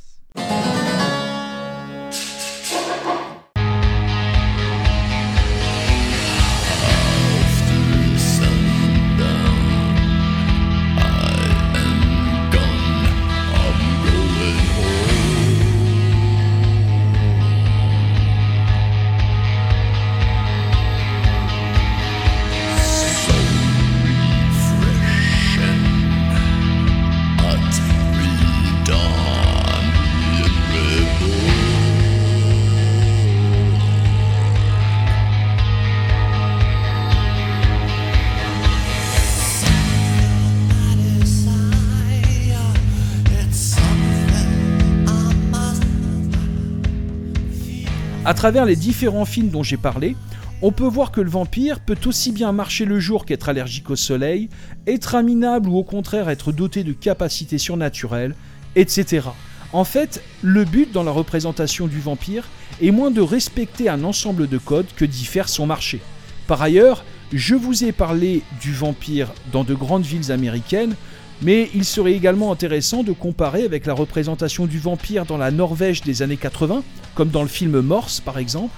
Travers 48.44 48.66
les 48.66 48.76
différents 48.76 49.24
films 49.24 49.48
dont 49.48 49.62
j'ai 49.62 49.78
parlé, 49.78 50.16
on 50.60 50.70
peut 50.70 50.86
voir 50.86 51.12
que 51.12 51.22
le 51.22 51.30
vampire 51.30 51.80
peut 51.80 51.96
aussi 52.04 52.30
bien 52.30 52.52
marcher 52.52 52.84
le 52.84 53.00
jour 53.00 53.24
qu'être 53.24 53.48
allergique 53.48 53.88
au 53.88 53.96
soleil, 53.96 54.50
être 54.86 55.18
minable 55.22 55.70
ou 55.70 55.78
au 55.78 55.82
contraire 55.82 56.28
être 56.28 56.52
doté 56.52 56.84
de 56.84 56.92
capacités 56.92 57.56
surnaturelles, 57.56 58.34
etc. 58.76 59.28
En 59.72 59.84
fait, 59.84 60.22
le 60.42 60.66
but 60.66 60.92
dans 60.92 61.04
la 61.04 61.10
représentation 61.10 61.86
du 61.86 62.00
vampire 62.00 62.46
est 62.82 62.90
moins 62.90 63.10
de 63.10 63.22
respecter 63.22 63.88
un 63.88 64.04
ensemble 64.04 64.46
de 64.46 64.58
codes 64.58 64.92
que 64.94 65.06
d'y 65.06 65.24
faire 65.24 65.48
son 65.48 65.64
marché. 65.64 66.02
Par 66.46 66.60
ailleurs, 66.60 67.02
je 67.32 67.54
vous 67.54 67.84
ai 67.84 67.92
parlé 67.92 68.42
du 68.60 68.74
vampire 68.74 69.32
dans 69.52 69.64
de 69.64 69.72
grandes 69.72 70.04
villes 70.04 70.32
américaines, 70.32 70.96
mais 71.42 71.70
il 71.74 71.84
serait 71.84 72.12
également 72.12 72.52
intéressant 72.52 73.02
de 73.02 73.12
comparer 73.12 73.64
avec 73.64 73.86
la 73.86 73.94
représentation 73.94 74.66
du 74.66 74.78
vampire 74.78 75.26
dans 75.26 75.36
la 75.36 75.50
Norvège 75.50 76.02
des 76.02 76.22
années 76.22 76.36
80, 76.36 76.82
comme 77.14 77.30
dans 77.30 77.42
le 77.42 77.48
film 77.48 77.80
Morse 77.80 78.20
par 78.20 78.38
exemple, 78.38 78.74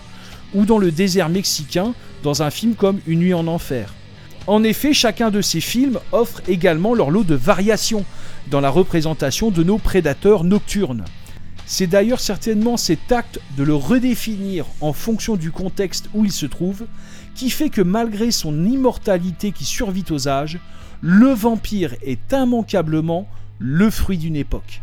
ou 0.54 0.64
dans 0.64 0.78
le 0.78 0.90
désert 0.90 1.28
mexicain 1.28 1.94
dans 2.22 2.42
un 2.42 2.50
film 2.50 2.74
comme 2.74 3.00
Une 3.06 3.20
nuit 3.20 3.34
en 3.34 3.46
enfer. 3.46 3.92
En 4.46 4.62
effet, 4.62 4.92
chacun 4.92 5.30
de 5.30 5.40
ces 5.40 5.60
films 5.60 5.98
offre 6.12 6.40
également 6.48 6.94
leur 6.94 7.10
lot 7.10 7.24
de 7.24 7.34
variations 7.34 8.04
dans 8.48 8.60
la 8.60 8.70
représentation 8.70 9.50
de 9.50 9.64
nos 9.64 9.78
prédateurs 9.78 10.44
nocturnes. 10.44 11.04
C'est 11.68 11.88
d'ailleurs 11.88 12.20
certainement 12.20 12.76
cet 12.76 13.10
acte 13.10 13.40
de 13.56 13.64
le 13.64 13.74
redéfinir 13.74 14.66
en 14.80 14.92
fonction 14.92 15.34
du 15.34 15.50
contexte 15.50 16.08
où 16.14 16.24
il 16.24 16.30
se 16.30 16.46
trouve 16.46 16.86
qui 17.34 17.50
fait 17.50 17.70
que 17.70 17.82
malgré 17.82 18.30
son 18.30 18.64
immortalité 18.64 19.50
qui 19.50 19.64
survit 19.64 20.04
aux 20.10 20.28
âges, 20.28 20.60
le 21.00 21.26
vampire 21.26 21.94
est 22.02 22.32
immanquablement 22.32 23.26
le 23.58 23.90
fruit 23.90 24.16
d'une 24.16 24.36
époque. 24.36 24.80